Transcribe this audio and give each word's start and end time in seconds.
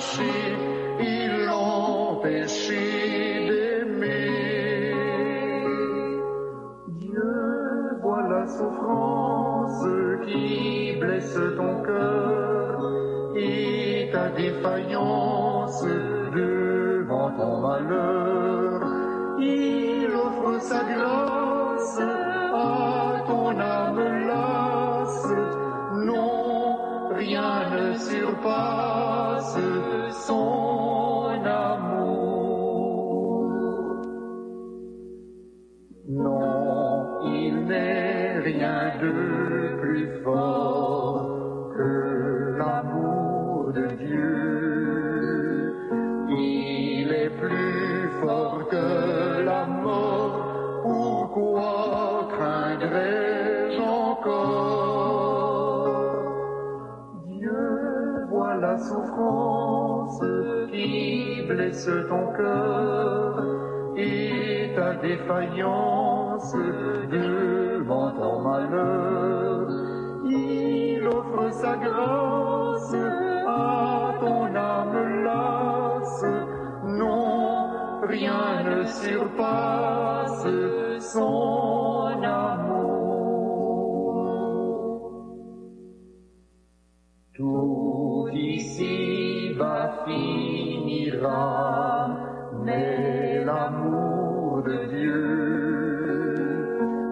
she 0.00 0.37
ton 62.08 62.32
cœur 62.36 63.44
et 63.96 64.70
ta 64.76 64.94
défaillance 64.94 66.54
devant 67.10 68.12
ton 68.12 68.40
malheur. 68.42 69.66
Il 70.24 71.06
offre 71.06 71.52
sa 71.52 71.76
grâce 71.76 72.94
à 73.46 74.14
ton 74.20 74.54
âme 74.54 75.24
lasse. 75.24 76.24
Non, 76.84 77.70
rien 78.02 78.62
ne 78.64 78.84
surpasse 78.84 80.46
son 81.00 82.22
amour. 82.22 82.78
Tout 87.34 88.28
ici 88.32 89.52
va 89.54 90.04
finira, 91.18 92.08
mais 92.64 93.44
l'amour 93.44 94.62
de 94.62 94.86
Dieu 94.86 95.98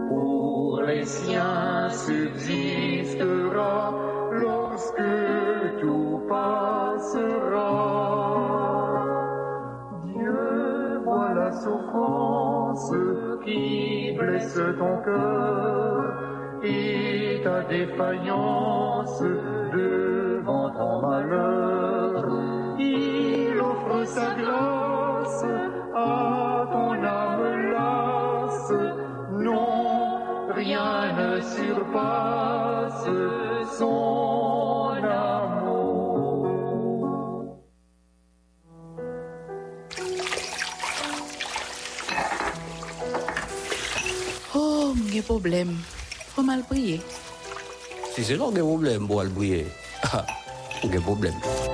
pour 0.08 0.82
les 0.86 1.04
siens 1.04 1.88
subsistera 1.88 3.14
lorsque 4.32 5.02
tout 5.80 6.22
passera. 6.28 7.72
Dieu 10.04 11.00
voit 11.04 11.34
la 11.34 11.52
souffrance 11.52 12.92
qui 13.44 14.16
blesse 14.18 14.60
ton 14.78 15.02
cœur 15.04 16.14
et 16.62 17.40
ta 17.44 17.62
défaillance 17.62 19.22
devant 19.72 20.70
ton 20.70 21.00
malheur. 21.02 21.75
Sa 24.06 24.34
grâce 24.34 25.44
à 25.94 26.66
ton 26.72 26.92
âme 27.02 27.72
lasse. 27.72 28.72
Non, 29.32 30.20
rien 30.54 31.12
ne 31.12 31.40
surpasse 31.40 33.08
son 33.78 35.02
amour. 35.02 36.46
Oh, 44.54 44.94
gen 45.12 45.22
problem. 45.22 45.76
Fwa 46.32 46.44
mal 46.44 46.62
priye. 46.64 47.00
Si 48.14 48.24
se 48.24 48.36
lò 48.38 48.52
gen 48.54 48.64
problem 48.64 49.08
pou 49.10 49.20
al 49.20 49.34
priye, 49.34 49.66
gen 50.86 51.02
problem. 51.08 51.34
Midi. 51.34 51.65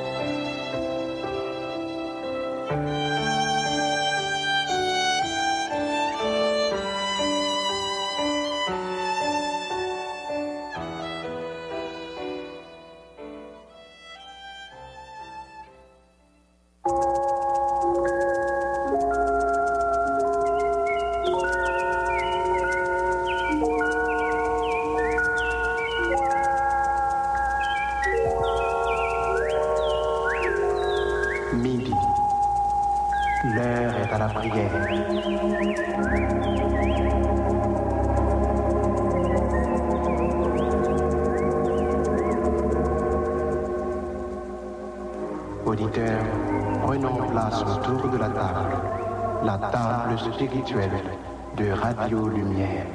Table 50.16 50.32
spirituelle 50.34 50.90
de 51.56 51.70
Radio 51.70 52.28
Lumière. 52.28 52.91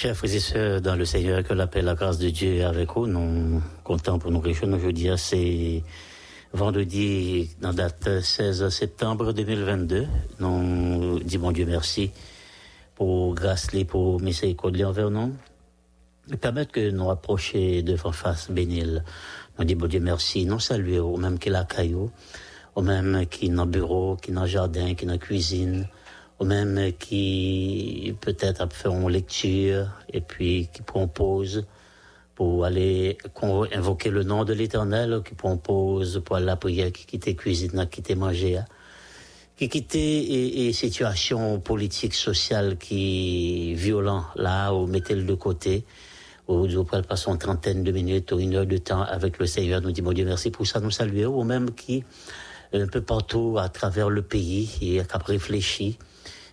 Chers 0.00 0.16
frères 0.16 0.34
et 0.34 0.40
sœurs, 0.40 0.80
dans 0.80 0.96
le 0.96 1.04
Seigneur, 1.04 1.42
que 1.42 1.52
la 1.52 1.66
paix, 1.66 1.82
la 1.82 1.94
grâce 1.94 2.16
de 2.16 2.30
Dieu 2.30 2.54
est 2.54 2.62
avec 2.62 2.88
vous, 2.94 3.06
nous 3.06 3.60
comptons 3.84 4.18
pour 4.18 4.30
nous 4.30 4.40
réjouir 4.40 4.72
aujourd'hui. 4.72 5.10
C'est 5.18 5.82
vendredi, 6.54 7.50
dans 7.60 7.74
date 7.74 8.22
16 8.22 8.70
septembre 8.70 9.34
2022. 9.34 10.06
Nous 10.38 11.18
disons 11.18 11.52
Dieu 11.52 11.66
merci 11.66 12.12
pour 12.94 13.34
grâce, 13.34 13.66
pour 13.86 14.22
miséricorde 14.22 14.80
envers 14.80 15.10
nous. 15.10 15.34
Et 16.32 16.38
permettre 16.38 16.72
que 16.72 16.90
nous 16.90 17.10
approchions 17.10 17.82
devant 17.82 18.12
face 18.12 18.50
bénil. 18.50 19.04
Nous 19.58 19.66
disons 19.66 19.86
Dieu 19.86 20.00
merci, 20.00 20.46
nous 20.46 20.60
saluer 20.60 20.98
au 20.98 21.18
même 21.18 21.38
qui 21.38 21.50
la 21.50 21.64
caillou, 21.64 22.10
au 22.74 22.80
même 22.80 23.26
qui 23.26 23.50
dans 23.50 23.66
le 23.66 23.70
bureau, 23.70 24.16
qui 24.16 24.32
dans 24.32 24.44
le 24.44 24.46
jardin, 24.46 24.94
qui 24.94 25.04
dans 25.04 25.12
la 25.12 25.18
cuisine, 25.18 25.86
ou 26.40 26.44
même 26.46 26.92
qui 26.98 28.14
peut-être 28.22 28.66
fait 28.72 28.88
une 28.88 29.08
lecture 29.10 29.88
et 30.10 30.22
puis 30.22 30.68
qui 30.72 30.80
propose 30.80 31.66
pour 32.34 32.64
aller 32.64 33.18
invoquer 33.74 34.08
le 34.08 34.22
nom 34.22 34.44
de 34.44 34.54
l'Éternel, 34.54 35.20
qui 35.22 35.34
propose 35.34 36.22
pour 36.24 36.36
aller 36.36 36.46
la 36.46 36.56
prière, 36.56 36.90
qui 36.92 37.04
quitte 37.04 37.36
cuisine, 37.36 37.86
qui 37.90 38.00
quitte 38.00 38.16
manger, 38.16 38.60
qui 39.54 39.68
quitte 39.68 39.94
et, 39.96 40.72
situation 40.72 41.60
politique, 41.60 42.14
sociale 42.14 42.78
qui 42.78 43.74
violent 43.74 44.24
là, 44.36 44.72
ou 44.72 44.86
mettez-le 44.86 45.24
de 45.24 45.34
côté, 45.34 45.84
ou 46.48 46.66
pouvez 46.66 47.02
passer 47.02 47.30
une 47.30 47.36
trentaine 47.36 47.84
de 47.84 47.92
minutes 47.92 48.32
ou 48.32 48.40
une 48.40 48.56
heure 48.56 48.64
de 48.64 48.78
temps 48.78 49.02
avec 49.02 49.38
le 49.38 49.44
Seigneur, 49.44 49.82
nous 49.82 49.92
dit 49.92 50.00
mon 50.00 50.14
Dieu 50.14 50.24
merci 50.24 50.50
pour 50.50 50.66
ça, 50.66 50.80
nous 50.80 50.90
saluer, 50.90 51.26
ou 51.26 51.44
même 51.44 51.72
qui 51.72 52.02
un 52.72 52.86
peu 52.86 53.02
partout 53.02 53.58
à 53.58 53.68
travers 53.68 54.08
le 54.08 54.22
pays 54.22 54.70
et 54.80 54.86
qui 54.86 55.00
a 55.00 55.18
réfléchi 55.18 55.98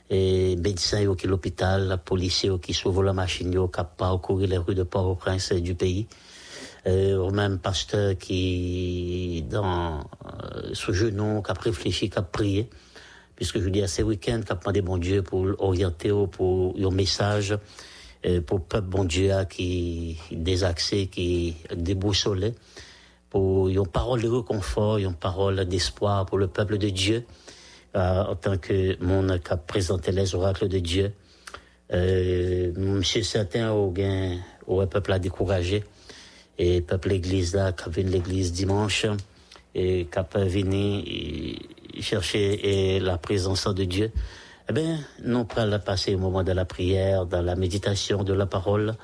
et 0.10 0.56
médecins 0.56 1.16
qui 1.16 1.28
l'hôpital, 1.28 2.00
policiers 2.04 2.52
qui 2.62 2.74
sauvent 2.74 3.04
la 3.04 3.14
machine, 3.14 3.52
qui 3.52 3.82
parcouru 3.98 4.48
les 4.48 4.58
rues 4.58 4.76
de 4.76 4.84
Port-au-Prince 4.84 5.54
du 5.54 5.76
pays. 5.76 6.08
Euh, 6.88 7.18
ou 7.18 7.32
même 7.32 7.60
pasteur 7.60 8.18
qui, 8.18 9.44
dans, 9.50 10.00
euh, 10.00 10.70
ce 10.74 10.94
genou, 10.94 11.42
qui 11.42 11.52
a 11.52 11.54
réfléchi, 11.54 12.10
qui 12.10 12.18
a 12.18 12.22
prié. 12.22 12.70
Puisque 13.36 13.60
je 13.60 13.68
dis 13.68 13.82
à 13.82 13.88
ces 13.88 14.04
week-ends, 14.04 14.42
qui 14.46 14.54
a 14.54 14.56
demandé 14.56 14.82
bon 14.82 14.98
Dieu 14.98 15.22
pour 15.22 15.48
orienter, 15.60 16.12
pour 16.32 16.76
un 16.80 16.92
message, 16.92 17.58
euh, 18.26 18.40
pour 18.42 18.60
le 18.60 18.64
peuple 18.64 18.88
bon 18.88 19.04
Dieu 19.04 19.34
qui 19.50 20.18
désaxé, 20.32 21.08
qui 21.08 21.56
déboussolé, 21.76 22.54
pour 23.30 23.68
une 23.68 23.86
parole 23.86 24.22
de 24.22 24.30
réconfort, 24.30 24.98
une 24.98 25.14
parole 25.14 25.66
d'espoir 25.66 26.26
pour 26.26 26.38
le 26.38 26.48
peuple 26.48 26.78
de 26.78 26.90
Dieu. 26.90 27.26
Euh, 27.96 28.24
en 28.26 28.36
tant 28.36 28.58
que 28.58 29.02
mon 29.02 29.40
qui 29.40 29.54
a 29.54 29.58
présenté 29.58 30.12
les 30.12 30.36
oracles 30.36 30.68
de 30.68 30.80
Dieu. 30.80 31.14
Monsieur 31.90 33.24
certain 33.24 33.72
au 33.72 33.92
gain 33.92 34.38
au 34.68 34.86
peuple 34.86 35.14
a 35.14 35.20
découragé 35.20 35.84
et 36.58 36.82
peuple 36.82 37.10
l'église 37.10 37.56
là 37.56 37.72
qui 37.72 37.90
venu 37.90 38.10
l'église 38.10 38.52
dimanche 38.52 39.06
et 39.74 40.06
qui 40.12 40.20
a 40.20 40.28
venu 40.46 41.56
chercher 42.02 43.00
la 43.00 43.18
présence 43.18 43.68
de 43.68 43.86
Dieu. 43.86 44.12
Eh 44.70 44.74
bien, 44.74 45.00
nous 45.24 45.46
prenons 45.46 45.80
passer 45.80 46.14
au 46.16 46.18
moment 46.20 46.44
de 46.44 46.52
la 46.52 46.66
prière, 46.66 47.26
dans 47.26 47.42
la 47.42 47.56
méditation 47.56 48.24
de 48.24 48.34
la 48.34 48.48
parole, 48.48 48.96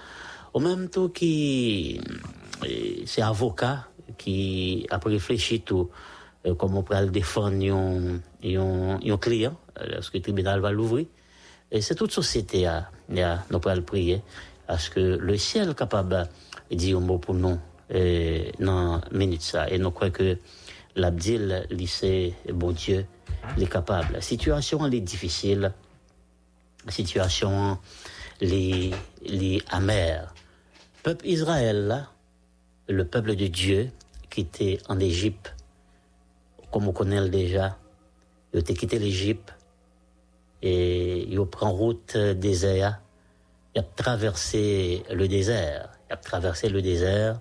au 0.53 0.59
même 0.59 0.89
temps 0.89 1.07
qui 1.07 2.01
c'est 3.05 3.21
avocat 3.21 3.87
qui 4.17 4.85
a 4.89 4.99
réfléchi 5.03 5.61
tout 5.61 5.89
euh, 6.45 6.55
comment 6.55 6.79
on 6.79 6.83
pourrait 6.83 7.07
défendre 7.07 7.55
un, 7.55 9.17
client 9.17 9.57
lorsque 9.89 10.15
le 10.15 10.21
tribunal 10.21 10.59
va 10.59 10.71
l'ouvrir. 10.71 11.05
Et 11.71 11.81
c'est 11.81 11.95
toute 11.95 12.11
société 12.11 12.67
à, 12.67 12.89
nous 13.09 13.59
pourrons 13.59 13.81
prier 13.81 14.21
à 14.67 14.77
ce 14.77 14.89
que 14.89 14.99
le 14.99 15.37
ciel 15.37 15.69
est 15.69 15.77
capable 15.77 16.29
de 16.69 16.75
dire 16.75 16.97
un 16.97 17.01
mot 17.01 17.17
pour 17.17 17.33
nous 17.33 17.57
dans 18.59 19.01
minute 19.11 19.41
ça. 19.41 19.69
Et 19.69 19.77
nous 19.77 19.91
croyons 19.91 20.13
que 20.13 20.37
l'abdil, 20.95 21.65
lycée, 21.69 22.35
bon 22.53 22.71
Dieu, 22.71 23.05
est 23.59 23.65
capable. 23.71 24.13
La 24.13 24.21
situation 24.21 24.85
elle 24.85 24.95
est 24.95 25.01
difficile. 25.01 25.73
La 26.85 26.91
situation 26.91 27.77
est, 28.41 28.91
est 29.25 29.73
amère. 29.73 30.33
Le 30.97 31.11
peuple 31.11 31.27
Israël, 31.27 32.07
le 32.87 33.05
peuple 33.05 33.35
de 33.35 33.47
Dieu, 33.47 33.89
qui 34.29 34.41
était 34.41 34.79
en 34.87 34.99
Égypte, 34.99 35.55
comme 36.73 36.87
on 36.87 36.91
connaît 36.91 37.29
déjà, 37.29 37.77
il 38.51 38.59
a 38.59 38.63
quitté 38.63 38.97
l'Égypte 38.97 39.53
et 40.63 41.19
il 41.31 41.45
prend 41.45 41.71
route 41.71 42.17
désert. 42.17 42.99
Il 43.75 43.79
a 43.81 43.83
traversé 43.83 45.03
le 45.11 45.27
désert. 45.27 45.91
Il 46.09 46.13
a 46.13 46.17
traversé 46.17 46.69
le 46.69 46.81
désert. 46.81 47.39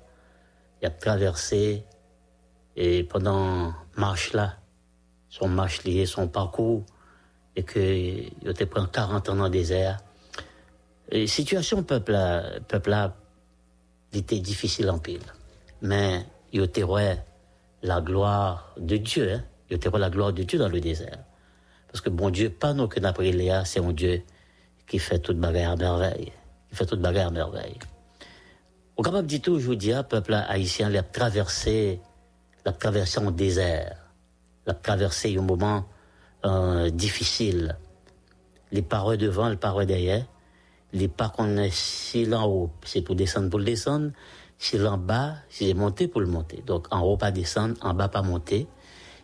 Il 0.82 0.86
a 0.86 0.90
traversé 0.90 1.84
et 2.76 3.04
pendant 3.04 3.72
marche 3.96 4.34
là, 4.34 4.58
son 5.30 5.48
marche 5.48 5.84
lié, 5.84 6.04
son 6.04 6.28
parcours, 6.28 6.84
et 7.56 7.62
que 7.62 7.78
il 7.78 8.48
a 8.48 8.66
pris 8.66 8.80
40 8.92 9.28
ans 9.30 9.34
dans 9.34 9.44
le 9.44 9.50
désert. 9.50 9.98
La 11.10 11.26
situation 11.26 11.82
peuple 11.82 12.18
peuple 12.68 12.90
là, 12.90 13.16
était 14.12 14.40
difficile 14.40 14.90
en 14.90 14.98
pile. 14.98 15.22
Mais 15.80 16.26
il 16.52 16.62
était 16.62 16.82
la 17.82 18.00
gloire 18.00 18.74
de 18.78 18.96
Dieu. 18.96 19.32
Hein. 19.32 19.44
Il 19.70 19.76
était 19.76 19.90
la 19.90 20.10
gloire 20.10 20.32
de 20.32 20.42
Dieu 20.42 20.58
dans 20.58 20.68
le 20.68 20.80
désert. 20.80 21.18
Parce 21.88 22.00
que 22.00 22.10
bon 22.10 22.30
Dieu, 22.30 22.50
pas 22.50 22.72
nous 22.72 22.88
que 22.88 23.00
Léa, 23.00 23.64
c'est 23.64 23.80
un 23.80 23.92
Dieu 23.92 24.22
qui 24.86 24.98
fait 24.98 25.18
toute 25.18 25.38
bagarre 25.38 25.72
à 25.72 25.76
merveille. 25.76 26.32
Qui 26.70 26.76
fait 26.76 26.86
toute 26.86 27.00
bagarre 27.00 27.28
à 27.28 27.30
merveille. 27.30 27.78
Au 28.96 29.02
capable 29.02 29.26
dit 29.26 29.40
tout, 29.40 29.58
je 29.58 29.66
vous 29.66 29.74
dis, 29.74 29.92
peuple 30.08 30.34
haïtien, 30.34 30.90
il 30.90 30.96
a 30.96 31.02
traversé, 31.02 32.00
l'a 32.64 32.72
traversé 32.72 33.18
en 33.18 33.30
désert. 33.30 33.96
L'a 34.66 34.74
traversé 34.74 35.36
un 35.36 35.42
moment 35.42 35.86
euh, 36.44 36.90
difficile. 36.90 37.76
Les 38.70 38.82
paroles 38.82 39.16
devant, 39.16 39.48
les 39.48 39.56
paroles 39.56 39.86
derrière. 39.86 40.24
Les 40.92 41.08
pas 41.08 41.30
qu'on 41.30 41.56
est 41.56 41.74
si 41.74 42.26
là 42.26 42.46
haut, 42.46 42.70
c'est 42.84 43.00
pour 43.00 43.16
descendre, 43.16 43.48
pour 43.48 43.60
descendre 43.60 44.12
c'est 44.64 44.86
en 44.86 44.96
bas, 44.96 45.34
c'est 45.48 45.74
monter 45.74 46.06
pour 46.06 46.20
le 46.20 46.28
monter. 46.28 46.62
Donc 46.64 46.86
en 46.92 47.00
haut 47.00 47.16
pas 47.16 47.32
descendre, 47.32 47.74
en 47.80 47.94
bas 47.94 48.08
pas 48.08 48.22
monter. 48.22 48.68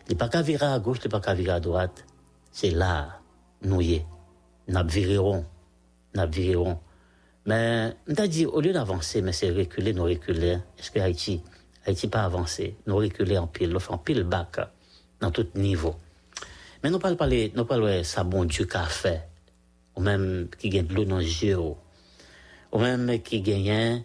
Il 0.09 0.17
pas 0.17 0.27
qu'à 0.27 0.41
virer 0.41 0.65
à 0.65 0.79
gauche, 0.79 0.97
il 1.05 1.09
pas 1.09 1.21
qu'à 1.21 1.33
virer 1.33 1.53
à 1.53 1.59
droite. 1.61 2.05
C'est 2.51 2.71
là, 2.71 3.21
nous 3.61 3.79
y 3.79 4.03
Nous 4.67 4.85
virerons. 4.85 5.45
Nous 6.13 6.29
virerons. 6.29 6.77
Mais, 7.45 7.95
on 8.09 8.13
t'a 8.15 8.27
dit, 8.27 8.45
au 8.45 8.59
lieu 8.59 8.73
d'avancer, 8.73 9.21
mais 9.21 9.31
c'est 9.31 9.49
reculer, 9.49 9.93
nous 9.93 10.03
reculer. 10.03 10.57
Est-ce 10.77 10.91
que 10.91 10.99
Haïti, 10.99 11.41
Haïti 11.85 12.09
pas 12.09 12.23
avancé? 12.23 12.75
Nous 12.85 12.97
reculer 12.97 13.37
en 13.37 13.47
pile, 13.47 13.69
nous 13.69 13.79
en 13.87 13.97
pile 13.97 14.23
bac, 14.23 14.59
dans 15.21 15.31
tout 15.31 15.47
niveau. 15.55 15.95
Mais 16.83 16.89
nous 16.89 16.99
parlons 16.99 17.15
pas, 17.15 17.27
nous 17.27 17.65
parlons 17.65 18.03
ça 18.03 18.25
bon 18.25 18.43
Dieu 18.43 18.65
qu'a 18.65 18.83
fait. 18.83 19.29
Ou 19.95 20.01
même 20.01 20.49
qui 20.59 20.67
gagne 20.67 20.87
de 20.87 20.95
l'eau 20.95 21.05
dans 21.05 21.17
les 21.17 21.45
yeux. 21.45 21.59
Ou 21.59 22.77
même 22.77 23.21
qui 23.21 23.41
gagne 23.41 24.03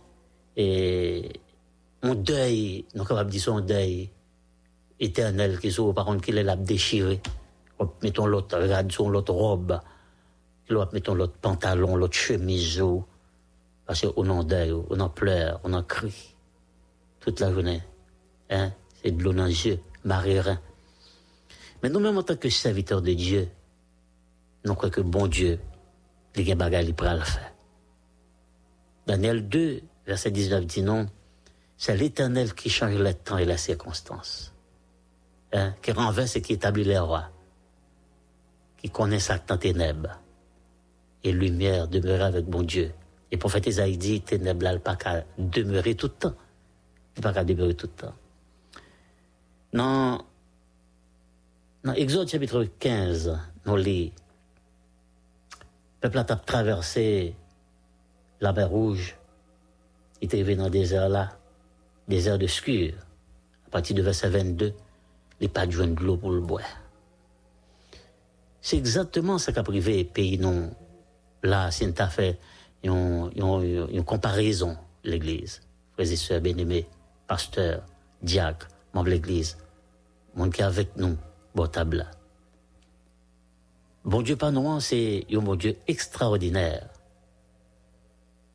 et 0.56 1.32
un 2.02 2.14
deuil, 2.14 2.84
nous 2.94 3.00
sommes 3.00 3.08
capables 3.08 3.30
de 3.30 3.38
dire 3.38 3.52
un 3.52 3.60
deuil 3.60 4.10
éternel 5.00 5.58
qui 5.58 5.72
soit 5.72 5.94
par 5.94 6.04
contre 6.04 6.24
qu'il 6.24 6.38
est 6.38 6.42
là 6.42 6.56
déchiré. 6.56 7.20
Mettons 8.02 8.26
l'autre, 8.26 8.58
son 8.90 9.08
l'autre 9.08 9.32
robe, 9.32 9.80
mettons 10.92 11.14
l'autre 11.14 11.36
pantalon, 11.40 11.96
l'autre 11.96 12.14
chemise, 12.14 12.82
parce 13.86 14.06
qu'on 14.06 14.28
en 14.28 14.44
deuil, 14.44 14.72
on 14.72 15.00
en 15.00 15.08
pleure, 15.08 15.60
on 15.64 15.72
en 15.72 15.82
crie 15.82 16.34
toute 17.20 17.40
la 17.40 17.52
journée. 17.52 17.82
Hein? 18.50 18.72
C'est 19.02 19.10
de 19.10 19.22
l'eau 19.22 19.32
dans 19.32 19.46
les 19.46 19.66
yeux. 19.66 19.80
Mais 21.82 21.88
nous-mêmes, 21.90 22.18
en 22.18 22.22
tant 22.22 22.36
que 22.36 22.48
serviteurs 22.48 23.02
de 23.02 23.12
Dieu, 23.12 23.48
nous 24.64 24.74
croyons 24.74 24.92
que 24.92 25.00
bon 25.00 25.26
Dieu, 25.26 25.58
les 26.36 26.44
gars 26.44 26.82
il 26.82 26.88
le 26.88 26.94
faire. 26.94 27.52
Daniel 29.06 29.48
2, 29.48 29.82
verset 30.06 30.30
19 30.30 30.66
dit 30.66 30.82
non, 30.82 31.06
c'est 31.76 31.96
l'Éternel 31.96 32.54
qui 32.54 32.70
change 32.70 32.96
le 32.96 33.14
temps 33.14 33.38
et 33.38 33.44
les 33.44 33.56
circonstances, 33.56 34.52
hein, 35.52 35.74
qui 35.82 35.92
renverse 35.92 36.36
et 36.36 36.42
qui 36.42 36.54
établit 36.54 36.84
les 36.84 36.98
rois, 36.98 37.30
qui 38.78 38.90
connaît 38.90 39.20
sa 39.20 39.38
temps 39.38 39.58
ténèbres, 39.58 40.20
et 41.22 41.32
lumière 41.32 41.88
demeure 41.88 42.22
avec 42.22 42.44
bon 42.44 42.62
Dieu. 42.62 42.92
Et 43.30 43.36
prophète 43.36 43.66
Isaïe 43.66 43.96
dit, 43.96 44.20
ténèbres 44.20 44.62
n'a 44.62 44.78
pas 44.78 44.94
qu'à 44.94 45.24
demeurer 45.38 45.94
tout 45.94 46.06
le 46.06 46.12
temps. 46.12 46.34
Pas 47.20 47.32
qu'à 47.32 47.44
demeurer 47.44 47.74
tout 47.74 47.86
le 47.86 47.92
temps. 47.92 48.14
Dans, 49.72 50.24
dans 51.82 51.92
Exode 51.94 52.28
chapitre 52.28 52.64
15, 52.78 53.38
nous 53.66 53.76
lit, 53.76 54.12
le 56.02 56.10
peuple 56.10 56.18
a 56.18 56.36
traversé 56.36 57.34
la 58.40 58.52
mer 58.52 58.68
Rouge, 58.68 59.16
il 60.24 60.28
était 60.28 60.38
arrivé 60.38 60.56
dans 60.56 60.64
le 60.64 60.70
désert 60.70 61.10
là, 61.10 61.36
désert 62.08 62.38
de 62.38 62.46
Scure. 62.46 62.94
À 63.66 63.70
partir 63.70 63.94
de 63.94 64.00
verset 64.00 64.30
22, 64.30 64.72
il 65.38 65.50
pas 65.50 65.66
de 65.66 65.84
de 65.84 66.02
l'eau 66.02 66.16
pour 66.16 66.30
le 66.30 66.40
boire. 66.40 66.64
C'est 68.62 68.78
exactement 68.78 69.36
ce 69.36 69.50
qu'a 69.50 69.62
privé 69.62 70.02
pays 70.02 70.38
non. 70.38 70.70
Là, 71.42 71.70
c'est 71.70 71.84
une 71.84 71.92
affaire 71.98 72.36
une, 72.82 73.30
une, 73.36 74.02
comparaison, 74.02 74.78
l'Église. 75.04 75.60
Frères 75.92 76.10
et 76.10 76.16
sœurs 76.16 76.40
bien-aimés, 76.40 76.86
pasteurs, 77.26 77.82
diacres, 78.22 78.68
membres 78.94 79.08
de 79.08 79.10
l'Église, 79.10 79.58
monde 80.34 80.54
qui 80.54 80.62
est 80.62 80.64
avec 80.64 80.96
nous, 80.96 81.18
bon 81.54 81.66
table. 81.66 82.06
Bon 84.06 84.22
Dieu 84.22 84.36
pas 84.36 84.50
c'est 84.80 85.26
un 85.30 85.38
bon 85.40 85.54
Dieu 85.56 85.76
extraordinaire. 85.86 86.93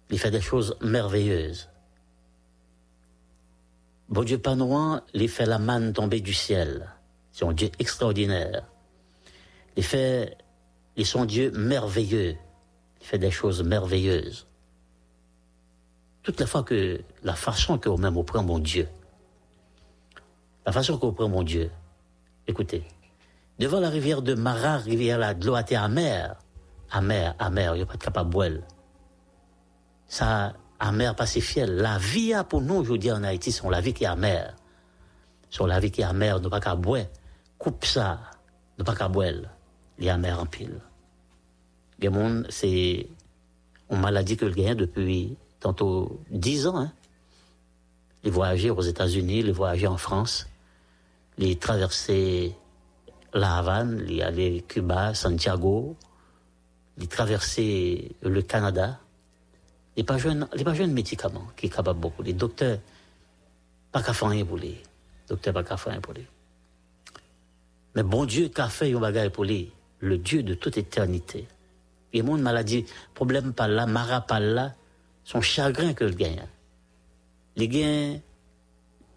Il 0.10 0.20
fait 0.20 0.32
des 0.32 0.42
choses 0.42 0.75
merveilleuses. 0.82 1.70
Bon 4.10 4.24
Dieu 4.24 4.39
pas 4.39 4.56
non, 4.56 5.01
il 5.13 5.30
fait 5.30 5.46
la 5.46 5.60
manne 5.60 5.94
tomber 5.94 6.20
du 6.20 6.34
ciel. 6.34 6.89
C'est 7.32 7.46
un 7.46 7.54
Dieu 7.54 7.70
extraordinaire. 7.78 8.66
Il 9.75 9.84
fait, 9.84 10.36
il 10.96 11.06
sont 11.06 11.25
Dieu 11.25 11.51
merveilleux. 11.51 12.36
Il 13.01 13.06
fait 13.06 13.20
des 13.20 13.30
choses 13.30 13.63
merveilleuses. 13.63 14.48
Toute 16.24 16.39
la 16.39 16.48
fois 16.48 16.63
que 16.63 17.01
la 17.24 17.36
façon 17.36 17.78
que 17.78 17.89
même 17.89 18.24
prend 18.24 18.44
mon 18.44 18.60
Dieu, 18.60 18.88
la 20.66 20.72
façon 20.72 20.98
qu'on 20.98 21.13
prend 21.13 21.30
mon 21.30 21.44
Dieu, 21.44 21.72
écoutez, 22.48 22.84
devant 23.60 23.80
la 23.80 23.89
rivière 23.89 24.22
de 24.22 24.34
Mara, 24.34 24.78
rivière 24.78 25.20
là, 25.20 25.34
de 25.34 25.46
l'eau 25.46 25.56
était 25.56 25.75
amère, 25.75 26.36
amère, 26.92 27.36
amère, 27.39 27.75
il 27.75 27.78
n'y 27.78 27.84
a 27.84 27.86
pas 27.86 27.96
de 27.96 28.04
capable. 28.04 28.63
Ça, 30.10 30.54
amère, 30.80 31.16
pas 31.16 31.25
si 31.25 31.39
fiel. 31.39 31.75
La 31.78 31.98
vie 31.98 32.34
a 32.34 32.44
pour 32.44 32.62
nous, 32.62 32.98
dis 32.98 33.12
en 33.12 33.24
Haïti, 33.24 33.51
c'est 33.51 33.70
la 33.70 33.80
vie 33.80 33.94
qui 33.94 34.04
est 34.04 34.08
amère. 34.08 34.56
C'est 35.50 35.66
la 35.66 35.80
vie 35.80 35.92
qui 35.92 36.01
est 36.01 36.06
amère, 36.06 36.42
nous 36.42 36.50
pas 36.50 36.60
qu'à 36.60 36.75
boire. 36.75 37.06
Coupe 37.58 37.86
ça, 37.86 38.20
nous 38.78 38.84
pas 38.84 38.96
qu'à 38.96 39.08
boire. 39.08 39.34
Il 39.98 40.08
est 40.08 40.10
amer 40.10 40.38
en 40.39 40.46
pile. 40.46 40.82
Le 42.01 42.10
monde, 42.10 42.48
c'est 42.50 43.08
une 43.89 44.00
maladie 44.00 44.38
que 44.38 44.46
le 44.46 44.54
gagne 44.54 44.75
depuis 44.75 45.38
tantôt 45.60 46.20
10 46.32 46.68
ans. 46.68 46.78
Hein. 46.78 46.92
Les 48.24 48.32
voyager 48.32 48.70
aux 48.70 48.82
États-Unis, 48.82 49.44
les 49.44 49.51
voyager 49.51 49.88
en 49.88 49.98
France, 49.98 50.48
les 51.38 51.58
traverser 51.58 52.56
la 53.34 53.58
Havane, 53.58 53.98
les 53.98 54.22
aller 54.22 54.63
Cuba, 54.68 55.13
Santiago, 55.13 55.96
les 56.98 57.08
traverser 57.08 58.16
le 58.22 58.42
Canada. 58.42 59.00
Les 59.98 60.03
pas 60.03 60.17
jeunes, 60.17 60.48
les 60.53 60.63
pas 60.63 60.74
jeunes 60.74 60.93
médicaments 60.93 61.48
qui 61.55 61.65
est 61.65 61.69
capable 61.69 62.00
beaucoup. 62.00 62.24
Les 62.24 62.34
docteurs, 62.34 62.79
pas 63.91 64.01
qu'à 64.01 64.13
faire 64.13 64.29
rien 64.29 64.46
pour 64.46 64.58
les. 64.58 64.81
Docteurs, 65.27 65.53
pas 65.53 65.63
qu'à 65.63 65.77
faire 65.77 65.93
rien 65.93 66.01
pour 66.01 66.13
les. 66.13 66.25
Mais 67.96 68.03
bon 68.03 68.25
Dieu, 68.25 68.50
qu'a 68.50 68.69
fait 68.69 68.93
un 68.93 69.00
bagage 69.00 69.29
pour 69.29 69.46
les, 69.46 69.72
le 70.00 70.17
Dieu 70.17 70.43
de 70.43 70.53
toute 70.53 70.77
éternité. 70.77 71.48
Et 72.13 72.22
mon 72.22 72.38
maladie, 72.38 72.86
problème 73.13 73.53
pas 73.53 73.67
là, 73.67 73.86
mara 73.86 74.22
pas 74.22 74.39
là, 74.39 74.74
son 75.24 75.41
chagrin 75.41 75.93
que 75.93 76.05
le 76.05 76.13
gagne. 76.13 76.46
Les 77.55 77.67
gains, 77.67 78.19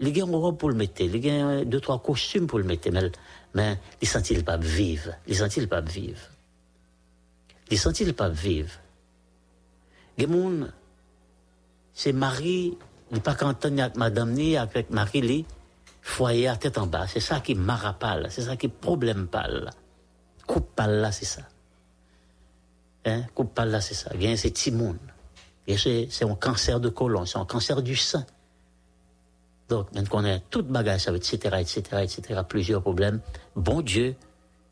les 0.00 0.12
gains 0.12 0.24
ont 0.24 0.52
pour 0.54 0.68
le 0.68 0.74
mettre, 0.74 1.02
les 1.02 1.20
gains 1.20 1.64
deux, 1.64 1.80
trois 1.80 2.02
costumes 2.02 2.46
pour 2.46 2.58
le 2.58 2.64
mettre, 2.64 2.90
mais, 2.90 3.10
mais 3.54 3.78
ils 4.00 4.08
sentent 4.08 4.44
pas 4.44 4.56
vivre, 4.56 5.12
ils 5.26 5.36
sentent 5.36 5.66
pas 5.66 5.80
vivre? 5.80 6.20
Ils 7.70 7.78
sentent 7.78 8.12
pas 8.12 8.28
vivre? 8.28 8.72
Gens, 10.18 10.68
c'est 11.94 12.12
Marie, 12.12 12.78
il 13.10 13.14
n'est 13.14 13.20
pas 13.20 13.34
content 13.34 13.76
avec 13.76 13.96
madame 13.96 14.32
ni 14.32 14.56
avec 14.56 14.90
Marie, 14.90 15.20
li, 15.20 15.44
foyer 16.00 16.48
à 16.48 16.56
tête 16.56 16.78
en 16.78 16.86
bas. 16.86 17.06
C'est 17.06 17.20
ça 17.20 17.40
qui 17.40 17.54
marapale, 17.54 18.28
c'est 18.30 18.42
ça 18.42 18.56
qui 18.56 18.68
problème 18.68 19.28
pâle. 19.28 19.70
Coupe 20.46 20.74
pâle 20.74 21.00
là, 21.00 21.12
c'est 21.12 21.24
ça. 21.24 21.42
Hein? 23.04 23.22
Coupe 23.34 23.54
pâle 23.54 23.70
là, 23.70 23.80
c'est 23.80 23.94
ça. 23.94 24.14
Bien, 24.14 24.36
c'est 24.36 24.50
Timoun. 24.50 24.98
C'est, 25.68 26.24
un 26.24 26.34
cancer 26.34 26.80
de 26.80 26.88
côlon, 26.88 27.24
c'est 27.24 27.38
un 27.38 27.44
cancer 27.44 27.82
du 27.82 27.94
sein. 27.94 28.26
Donc, 29.68 29.92
maintenant 29.94 30.10
qu'on 30.10 30.24
a 30.24 30.38
toute 30.38 30.66
bagage, 30.66 31.06
etc., 31.08 31.56
etc., 31.60 31.80
etc., 32.02 32.40
plusieurs 32.46 32.82
problèmes, 32.82 33.20
bon 33.54 33.80
Dieu 33.80 34.16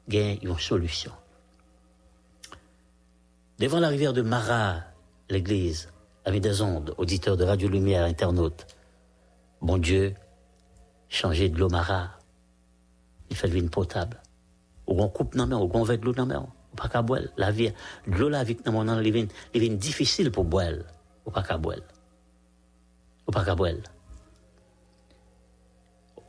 gagne 0.09 0.39
une 0.43 0.59
solution. 0.59 1.13
Devant 3.59 3.79
la 3.79 3.89
rivière 3.89 4.13
de 4.13 4.23
Marat, 4.23 4.83
l'église, 5.31 5.93
amis 6.25 6.41
des 6.41 6.61
ondes, 6.61 6.95
auditeurs 6.99 7.37
de 7.37 7.45
Radio 7.45 7.69
Lumière, 7.69 8.05
internautes, 8.05 8.67
bon 9.63 9.79
Dieu, 9.79 10.15
changer 11.09 11.49
de 11.49 11.59
l'eau 11.59 11.69
Marat, 11.69 12.11
il 13.31 13.37
fait 13.37 13.49
de 13.49 13.59
l'eau 13.59 13.69
potable. 13.69 14.21
Ou 14.87 15.01
on 15.01 15.09
coupe 15.09 15.35
non 15.35 15.47
mais 15.47 15.55
ou 15.55 15.71
on 15.73 15.85
de 15.85 16.05
l'eau 16.05 16.15
non 16.15 16.27
mais 16.27 16.37
ou 16.37 16.77
pas 16.77 16.89
qu'à 16.89 17.03
boire. 17.03 17.23
La 17.37 17.51
vie, 17.51 17.73
l'eau 18.07 18.29
la 18.29 18.45
vie 18.45 18.57
dans 18.57 18.73
mon 18.73 19.01
il 19.01 19.17
est 19.55 19.69
difficile 19.69 20.31
pour 20.31 20.45
boire. 20.45 20.73
Ou 21.27 21.31
pas 21.31 21.43
qu'à 21.43 21.59
boire. 21.59 21.79
Ou 23.27 23.31
pas 23.31 23.45
qu'à 23.45 23.55
boire. 23.55 23.75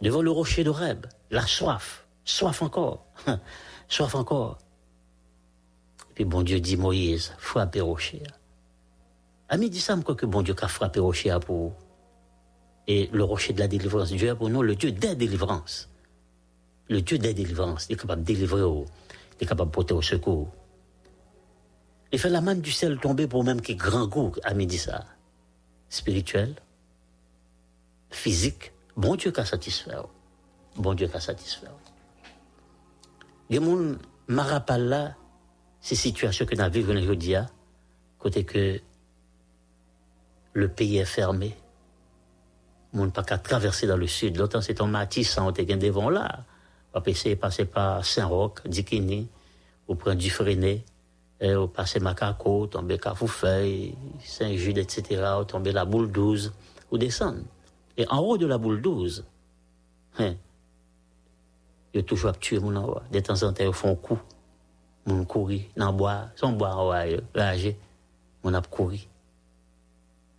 Devant 0.01 0.22
le 0.22 0.31
rocher 0.31 0.63
de 0.63 0.70
Reb, 0.70 1.05
la 1.29 1.46
soif, 1.46 2.08
soif 2.25 2.62
encore, 2.63 3.05
soif 3.88 4.15
encore. 4.15 4.58
Et 6.10 6.13
puis 6.15 6.25
bon 6.25 6.41
Dieu 6.41 6.60
dit 6.60 6.75
Moïse, 6.75 7.34
frappez 7.38 7.81
rocher. 7.81 8.24
Ami 9.51 9.70
dit 9.70 9.81
ça, 9.81 9.98
quoi 9.98 10.15
que 10.15 10.25
bon 10.25 10.43
Dieu 10.43 10.55
a 10.62 10.67
frappé 10.70 11.01
rocher 11.01 11.38
pour 11.46 11.74
et 12.88 13.10
le 13.12 13.24
rocher 13.25 13.51
de 13.51 13.60
la 13.60 13.67
délivrance. 13.67 14.10
Dieu 14.10 14.29
est 14.29 14.36
pour 14.36 14.50
nous 14.50 14.63
le 14.63 14.75
Dieu 14.75 14.93
des 14.93 15.13
délivrances. 15.13 15.89
Le 16.88 17.01
Dieu 17.01 17.17
des 17.17 17.34
délivrances. 17.34 17.86
Il 17.89 17.93
est 17.93 17.98
capable 17.98 18.22
de 18.22 18.27
délivrer, 18.27 18.62
il 18.62 19.43
est 19.43 19.46
capable 19.46 19.70
de 19.70 19.75
porter 19.75 19.93
au 19.93 20.01
secours. 20.01 20.48
Il 22.13 22.20
fait 22.20 22.29
la 22.29 22.39
main 22.39 22.55
du 22.55 22.72
ciel 22.72 22.98
tomber 22.98 23.27
pour 23.27 23.43
même 23.43 23.60
qui 23.60 23.75
grand 23.75 24.08
goût, 24.08 24.31
ami 24.43 24.67
dit 24.67 24.77
ça. 24.77 25.03
Spirituel, 25.89 26.55
physique, 28.10 28.72
bon 28.96 29.15
Dieu 29.17 29.31
qu'a 29.31 29.46
satisfait. 29.46 29.91
Bon 30.77 30.93
Dieu 30.93 31.10
qu'a 31.10 31.20
satisfait. 31.20 31.67
Les 33.50 33.58
gens 33.58 33.98
marapal 34.27 34.88
là, 34.88 35.15
ces 35.81 35.96
situations 35.96 36.46
que 36.46 36.55
nous 36.55 36.72
vivons 36.72 36.96
aujourd'hui, 36.96 37.36
côté 38.17 38.46
que 38.46 38.79
le 40.53 40.67
pays 40.67 40.98
est 40.98 41.05
fermé, 41.05 41.55
on 42.93 43.05
n'a 43.05 43.12
pas 43.12 43.24
qu'à 43.24 43.38
traverser 43.38 43.88
dans 43.88 43.98
le 43.98 44.08
sud. 44.08 44.38
L'autre, 44.38 44.60
c'est 44.62 44.81
un 44.81 44.88
Matisse, 44.88 45.38
on 45.38 45.51
était 45.51 45.65
devant 45.77 46.10
là. 46.10 46.43
On 46.93 47.00
de 47.00 47.36
passer 47.36 47.65
par 47.65 48.03
Saint-Roch, 48.03 48.67
Dikini, 48.67 49.29
ou 49.88 49.96
prendre 49.96 50.17
du 50.17 50.29
Freinet, 50.29 50.84
et 51.39 51.55
on 51.55 51.67
passer 51.67 52.01
Macaco, 52.01 52.67
tomber 52.67 52.98
Cafoufeuille, 52.98 53.96
Saint-Jude, 54.24 54.77
etc., 54.77 55.24
ou 55.39 55.46
tomber 55.46 55.72
la 55.72 55.86
boule 55.86 56.12
12, 56.12 56.51
ou 56.91 56.98
descendre. 56.98 57.43
Et 57.96 58.05
en 58.10 58.20
haut 58.20 58.38
de 58.38 58.46
la 58.46 58.58
boule 58.58 58.81
12, 58.81 59.24
hein, 60.20 60.34
il 61.93 62.01
a 62.01 62.03
toujours 62.03 62.38
tuer 62.38 62.60
mon 62.60 62.75
en 62.75 62.84
haut. 62.84 63.00
De 63.10 63.20
temps 63.22 63.41
en 63.43 63.53
temps, 63.53 63.63
ils 63.63 63.74
font 63.74 63.91
un 63.91 63.96
coup. 63.96 64.20
Mon 65.05 65.25
courir, 65.25 65.63
dans 65.77 65.93
bois, 65.93 66.25
son 66.36 66.51
bois 66.51 66.75
ragé, 67.34 67.77
mon 68.43 68.53
a 68.53 68.62
couru. 68.62 69.08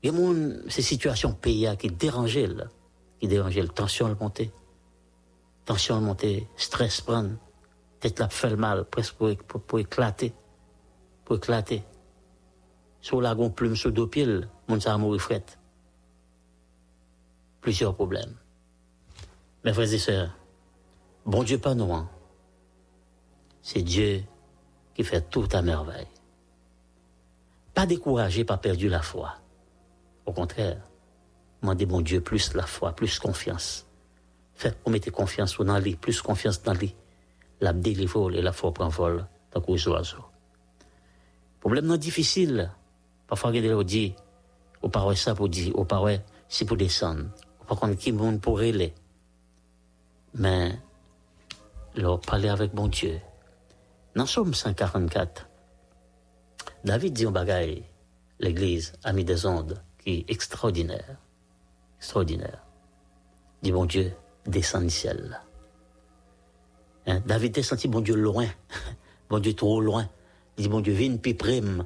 Il 0.03 0.07
y 0.07 0.09
a 0.09 0.13
mon, 0.13 0.69
ces 0.69 0.83
situations 0.83 1.33
pays 1.33 1.69
qui 1.79 1.89
dérangeaient, 1.89 2.49
là, 2.49 2.65
qui 3.21 3.29
dérangeaient, 3.29 3.67
tension 3.69 4.09
le 4.09 4.17
monter. 4.17 4.51
Tension 5.65 5.97
le 6.01 6.05
monter, 6.05 6.49
stress 6.57 7.01
prendre, 7.01 7.37
tête 8.01 8.19
la 8.19 8.29
fait 8.29 8.57
mal, 8.57 8.85
presque 8.85 9.15
pour, 9.15 9.37
pour, 9.37 9.63
pour 9.63 9.79
éclater. 9.79 10.35
Pour 11.25 11.37
éclater. 11.37 11.85
Sur 13.01 13.21
la 13.21 13.35
gon 13.35 13.51
plume 13.51 13.77
sur 13.77 13.93
deux 13.93 14.09
pieds, 14.09 14.41
mon 14.69 14.81
ça 14.81 14.97
mourir 14.99 15.21
fret. 15.21 15.45
Plusieurs 17.61 17.95
problèmes. 17.95 18.37
Mes 19.65 19.73
frères 19.73 19.93
et 19.93 19.99
sœurs, 19.99 20.37
bon 21.25 21.45
Dieu 21.45 21.59
pas 21.59 21.75
nous, 21.75 21.93
hein. 21.95 22.09
C'est 23.63 23.83
Dieu 23.83 24.25
qui 24.95 25.05
fait 25.05 25.31
tout 25.31 25.49
à 25.53 25.63
merveille. 25.63 26.09
Pas 27.73 27.87
découragé, 27.87 28.45
pas 28.45 28.59
perdu 28.59 28.89
la 28.89 29.03
foi. 29.03 29.42
Au 30.27 30.33
contraire, 30.33 30.79
demandez 31.61 31.87
mon 31.87 32.01
Dieu 32.01 32.21
plus 32.21 32.55
la 32.55 32.67
foi, 32.67 32.93
plus 32.93 33.19
confiance. 33.19 33.87
Faites, 34.55 34.79
vous 34.85 34.93
mettez 34.93 35.11
confiance 35.11 35.59
dans 35.59 35.79
lui, 35.79 35.97
plus 35.97 36.23
confiance 36.23 36.63
dans 36.63 36.75
lui. 36.75 36.95
La 37.61 37.73
délivre 37.73 38.33
et 38.33 38.43
la 38.43 38.53
foi 38.53 38.73
prend 38.73 38.89
vol, 38.89 39.27
tant 39.51 39.61
qu'aux 39.61 39.89
oiseaux. 39.89 40.25
Problème 41.61 41.87
non 41.87 41.97
difficile. 41.97 42.71
Parfois, 43.27 43.53
des 43.53 43.85
dit, 43.85 44.15
au 44.83 44.89
parois 44.89 45.17
ça 45.17 45.35
pour 45.35 45.49
dire, 45.49 45.77
au 45.79 45.85
parois, 45.85 46.19
c'est 46.49 46.65
pour 46.65 46.77
descendre. 46.77 47.25
Par 47.67 47.79
contre, 47.79 47.97
qui 47.97 48.13
monde 48.13 48.41
pourrait 48.41 48.71
aller. 48.71 48.95
Mais, 50.35 50.79
leur 51.95 52.21
parler 52.21 52.49
avec 52.49 52.75
mon 52.75 52.89
Dieu. 52.89 53.21
Dans 54.17 54.27
Somme 54.27 54.55
144, 54.55 55.49
David 56.85 57.13
dit 57.13 57.27
un 57.27 57.31
bagaille, 57.31 57.85
l'église, 58.41 58.93
ami 59.05 59.25
des 59.25 59.47
ondes, 59.47 59.81
qui 60.03 60.19
est 60.19 60.31
extraordinaire. 60.31 61.17
Extraordinaire. 61.99 62.63
Dit 63.63 63.73
bon 63.73 63.85
Dieu, 63.85 64.13
descend 64.47 64.85
du 64.85 64.91
ciel. 64.91 65.41
Hein? 67.07 67.21
David 67.27 67.59
est 67.59 67.63
senti 67.63 67.89
bon 67.89 68.01
Dieu 68.01 68.17
loin. 68.17 68.47
bon 69.31 69.39
Dieu 69.39 69.55
trop 69.55 69.81
loin. 69.81 70.09
Il 70.59 70.65
dit 70.65 70.69
bon 70.69 70.81
Dieu, 70.81 70.93
viens 70.93 71.17
puis 71.17 71.35
prime. 71.35 71.85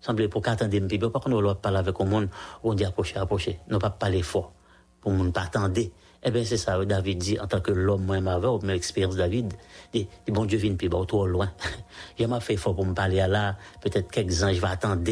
semble 0.00 0.28
pour 0.28 0.42
qu'attendre 0.42 0.76
un 0.76 0.86
peu. 0.86 1.10
Par 1.10 1.22
contre, 1.22 1.36
on 1.36 1.42
va 1.42 1.54
parler 1.54 1.78
avec 1.78 1.98
le 1.98 2.04
monde, 2.04 2.28
on 2.62 2.74
dit 2.74 2.84
approcher, 2.84 3.16
approcher? 3.16 3.60
Non, 3.70 3.78
pas 3.78 3.90
parler 3.90 4.22
fort. 4.22 4.52
Pour 5.00 5.12
ne 5.12 5.30
pas 5.30 5.42
attendre. 5.42 5.80
Eh 6.24 6.30
bien, 6.30 6.44
c'est 6.44 6.56
ça, 6.56 6.84
David 6.84 7.18
dit, 7.18 7.40
en 7.40 7.48
tant 7.48 7.60
que 7.60 7.72
l'homme, 7.72 8.04
moi, 8.04 8.20
ma 8.20 8.38
ou 8.38 8.60
même 8.60 8.76
expérience 8.76 9.16
David, 9.16 9.52
dit, 9.92 10.06
bon 10.28 10.44
Dieu, 10.44 10.58
vient 10.58 10.74
plus 10.76 10.88
bas, 10.88 11.04
trop 11.06 11.26
loin. 11.26 11.50
Il 12.18 12.28
m'a 12.28 12.38
fait 12.38 12.56
fort 12.56 12.76
pour 12.76 12.86
me 12.86 12.94
parler 12.94 13.18
à 13.18 13.26
là, 13.26 13.56
peut-être 13.80 14.08
quelques 14.08 14.44
anges, 14.44 14.54
je 14.54 14.60
vais 14.60 14.68
attendre, 14.68 15.02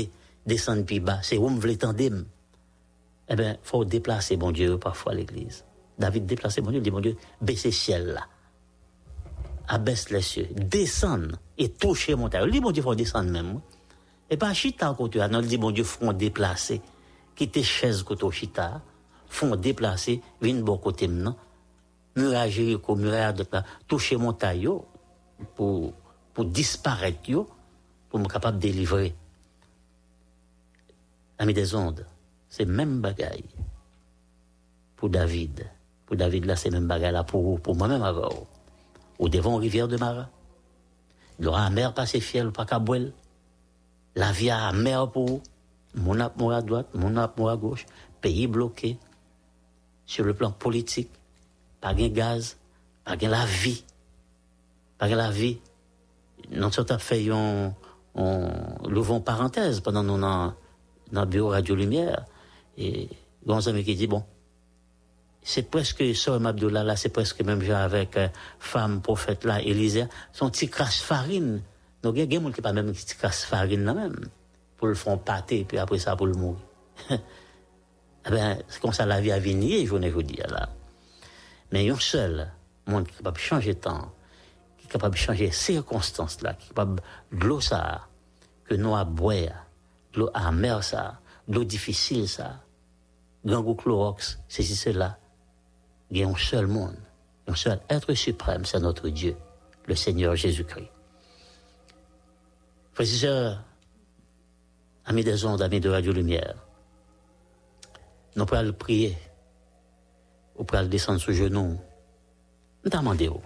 descendre 0.47 0.85
plus 0.85 1.01
bas. 1.01 1.19
C'est 1.23 1.37
où 1.37 1.49
me 1.49 1.59
voulez 1.59 1.75
attendre. 1.75 2.25
Eh 3.31 3.37
bien, 3.37 3.57
faut 3.63 3.85
déplacer, 3.85 4.37
bon 4.37 4.51
Dieu, 4.51 4.77
parfois 4.77 5.15
l'église. 5.15 5.65
David 5.99 6.27
déplacer, 6.27 6.61
bon 6.61 6.73
Dieu, 6.73 6.81
dit, 6.81 6.91
bon 6.91 7.01
Dieu, 7.01 7.17
baissez 7.41 7.71
ciel 7.71 8.07
là. 8.09 8.27
Abaisse 9.69 10.11
les 10.11 10.21
cieux, 10.21 10.49
descendre 10.53 11.37
et 11.57 11.69
toucher 11.69 12.17
mon 12.17 12.29
terre. 12.29 12.45
Il 12.45 12.51
dit, 12.51 12.61
bon 12.61 12.73
Dieu, 12.73 12.83
faut 12.83 12.97
descendre 12.97 13.31
même. 13.31 13.61
Et 14.29 14.37
pas 14.37 14.53
chita 14.53 14.93
côté, 14.99 15.21
non, 15.29 15.41
il 15.41 15.47
dit, 15.47 15.59
bon 15.59 15.71
Dieu, 15.71 15.85
faut 15.85 16.13
déplacer. 16.13 16.83
Quitter 17.37 17.63
chaise 17.63 18.03
côté 18.03 18.29
chita 18.33 18.83
font 19.29 19.55
déplacer, 19.55 20.21
viennent 20.43 20.63
bon 20.63 20.77
côté 20.77 21.07
maintenant. 21.07 21.37
Muraille 22.17 22.51
Jéricho, 22.51 22.97
muraille 22.97 23.33
de 23.35 23.47
toucher 23.87 24.17
mon 24.17 24.33
taillot 24.33 24.85
pour, 25.55 25.93
pour 26.35 26.45
disparaître, 26.45 27.47
pour 28.09 28.19
me 28.19 28.27
capable 28.27 28.59
de 28.59 28.63
délivrer. 28.63 29.15
Ami 31.39 31.55
des 31.55 31.77
ondes, 31.77 32.05
c'est 32.51 32.67
même 32.67 33.01
bagaille 33.01 33.49
pour 34.97 35.09
David. 35.09 35.71
Pour 36.05 36.17
David, 36.17 36.45
là, 36.45 36.57
c'est 36.57 36.71
même 36.71 36.87
bagaille 36.87 37.13
là 37.13 37.25
pour, 37.25 37.61
pour 37.61 37.77
moi-même 37.77 38.03
avant. 38.03 38.47
Au 39.19 39.29
devant 39.29 39.57
rivière 39.57 39.89
de 39.89 39.97
Mara. 39.97 40.29
Il 41.39 41.49
aura 41.49 41.65
la 41.65 41.71
mer 41.71 41.95
passé 41.95 42.21
fiel, 42.21 42.51
pas 42.51 42.67
qu'à 42.67 42.83
La 44.15 44.33
vie 44.33 44.51
mer 44.75 45.11
pour 45.11 45.41
mon 45.95 46.21
ap 46.21 46.41
à 46.43 46.61
droite, 46.61 46.89
mon 46.95 47.17
ap 47.17 47.41
à 47.41 47.57
gauche, 47.57 47.87
pays 48.21 48.47
bloqué, 48.47 48.99
sur 50.05 50.25
le 50.25 50.35
plan 50.35 50.51
politique, 50.51 51.11
pas 51.81 51.95
de 51.95 52.09
gaz, 52.09 52.59
pas 53.05 53.17
de 53.17 53.27
la 53.27 53.47
vie. 53.47 53.85
Pas 54.99 55.09
de 55.09 55.15
la 55.15 55.31
vie. 55.31 55.61
Nous 56.51 56.71
sommes 56.73 56.99
fait 56.99 57.31
un, 57.31 57.73
on, 58.15 59.21
parenthèse 59.25 59.81
pendant 59.81 60.03
nous 60.03 60.19
dans, 60.19 60.53
dans 61.13 61.21
le 61.23 61.27
bureau 61.27 61.51
Radio 61.51 61.75
Lumière. 61.75 62.27
Et 62.81 63.09
un 63.47 63.59
ami 63.59 63.85
qui 63.85 63.95
dit, 63.95 64.07
bon, 64.07 64.25
c'est 65.43 65.71
presque, 65.71 66.03
Soeur 66.15 66.45
Abdullah 66.45 66.83
là, 66.83 66.97
c'est 66.97 67.11
presque 67.11 67.43
même 67.43 67.63
genre 67.63 67.77
avec 67.77 68.17
euh, 68.17 68.29
femme 68.59 69.03
prophète 69.03 69.45
là, 69.45 69.61
Élisée, 69.61 70.07
son 70.33 70.51
petit 70.51 70.69
crasse 70.69 71.01
farine. 71.01 71.63
Donc, 72.03 72.17
il 72.17 72.21
y 72.21 72.23
a 72.23 72.27
des 72.27 72.37
gens 72.37 72.51
qui 72.51 72.63
pas 72.63 72.73
même 72.73 72.93
petit 72.93 73.17
crasse 73.17 73.45
farine 73.45 73.85
là 73.85 73.93
même, 73.93 74.17
pour 74.79 74.89
le 74.89 74.95
faire 74.95 75.19
pâter, 75.19 75.65
puis 75.65 75.79
après 75.79 75.99
ça, 75.99 76.17
pour 76.17 76.27
le 76.27 76.35
mourir. 76.35 76.61
eh 77.11 78.31
ben, 78.31 78.59
c'est 78.69 78.81
comme 78.81 78.93
ça 78.93 79.05
la 79.05 79.21
vie 79.21 79.33
a 79.33 79.39
venir, 79.39 79.87
je 79.87 79.95
ne 79.95 80.11
vous 80.11 80.23
dire 80.23 80.47
là. 80.49 80.69
Mais 81.73 81.85
il 81.85 81.89
y 81.89 81.91
a 81.91 81.95
un 81.95 82.01
seul 82.01 82.51
monde 82.87 83.07
qui 83.07 83.13
est 83.13 83.17
capable 83.19 83.37
de 83.37 83.43
changer 83.43 83.75
de 83.75 83.81
temps, 83.81 84.11
qui 84.79 84.87
est 84.87 84.91
capable 84.91 85.15
de 85.15 85.21
changer 85.21 85.47
les 85.47 85.53
circonstances 85.53 86.41
là, 86.41 86.55
qui 86.55 86.67
est 86.67 86.69
capable 86.69 87.03
de 87.33 87.45
l'eau 87.45 87.61
ça, 87.61 88.09
que 88.65 88.75
nous 88.75 88.97
à 88.97 89.05
boire, 89.05 89.67
de 90.15 90.21
l'eau 90.21 90.31
amère 90.33 90.83
ça, 90.83 91.21
de 91.47 91.55
l'eau 91.55 91.65
difficile 91.65 92.29
ça, 92.29 92.61
gangou 93.45 93.75
chlorox, 93.75 94.39
c'est 94.49 94.63
cela. 94.63 95.19
Il 96.11 96.19
y 96.19 96.23
a 96.23 96.29
un 96.29 96.37
seul 96.37 96.67
monde, 96.67 96.97
un 97.47 97.55
seul 97.55 97.81
être 97.89 98.15
suprême, 98.15 98.65
c'est 98.65 98.81
notre 98.81 99.09
Dieu, 99.09 99.37
le 99.87 99.95
Seigneur 99.95 100.35
Jésus-Christ. 100.37 100.91
Frères 102.93 103.07
et 103.07 103.11
sœurs, 103.11 103.65
amis 105.07 105.25
des 105.25 105.45
ondes, 105.45 105.63
amis 105.63 105.81
de 105.81 105.89
Radio 105.89 106.13
Lumière, 106.13 106.57
nous 108.37 108.47
pouvons 108.47 108.73
prier. 108.73 109.17
Nous 110.59 110.65
pouvons 110.65 110.87
descendre 110.87 111.19
sur 111.19 111.33
genoux. 111.33 111.79
Nous 112.85 112.91
demandez 112.91 113.29
où 113.29 113.41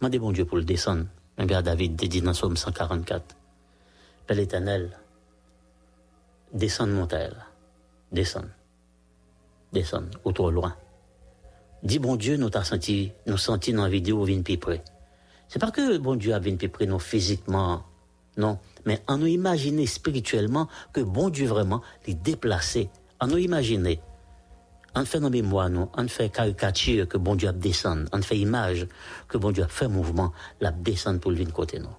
Demandez 0.00 0.18
bon 0.18 0.32
Dieu 0.32 0.44
pour 0.44 0.56
le 0.56 0.64
descendre. 0.64 1.06
Même 1.38 1.46
bien 1.46 1.62
David 1.62 1.96
dit 1.96 2.22
dans 2.22 2.34
Somme 2.34 2.56
144. 2.56 3.36
Père 4.26 4.36
l'éternel, 4.36 4.98
descends 6.52 6.86
mon 6.86 7.06
terre. 7.06 7.51
Descends. 8.12 8.44
Descends, 9.72 10.10
ou 10.24 10.32
trop 10.32 10.50
loin. 10.50 10.76
Dis 11.82 11.98
bon 11.98 12.16
Dieu, 12.16 12.36
nous 12.36 12.50
t'a 12.50 12.62
senti, 12.62 13.12
nous 13.26 13.38
senti 13.38 13.72
dans 13.72 13.84
la 13.84 13.88
vidéo 13.88 14.24
vin 14.24 14.42
plus 14.42 14.58
près. 14.58 14.84
C'est 15.48 15.58
pas 15.58 15.70
que 15.70 15.98
bon 15.98 16.14
Dieu 16.14 16.34
a 16.34 16.38
venu 16.38 16.56
plus 16.56 16.68
près, 16.68 16.86
non, 16.86 16.98
physiquement, 16.98 17.82
non, 18.36 18.58
mais 18.86 19.02
en 19.08 19.18
nous 19.18 19.26
imaginer 19.26 19.86
spirituellement 19.86 20.68
que 20.92 21.00
bon 21.00 21.28
Dieu 21.28 21.46
vraiment 21.46 21.82
les 22.06 22.14
déplacé 22.14 22.90
on 23.22 23.28
nous 23.28 23.38
imaginer, 23.38 24.00
on 24.96 25.04
fait 25.04 25.20
nos 25.20 25.30
mémoire, 25.30 25.70
nous, 25.70 25.88
on 25.96 26.08
fait 26.08 26.28
caricature 26.28 27.06
que 27.06 27.16
bon 27.18 27.36
Dieu 27.36 27.48
a 27.48 27.52
descendu, 27.52 28.06
on 28.12 28.20
fait 28.20 28.36
image 28.36 28.88
que 29.28 29.38
bon 29.38 29.52
Dieu 29.52 29.62
a 29.62 29.68
fait 29.68 29.86
mouvement, 29.86 30.32
la 30.60 30.72
descendre 30.72 31.20
pour 31.20 31.30
le 31.30 31.44
côté 31.46 31.78
nous. 31.78 31.94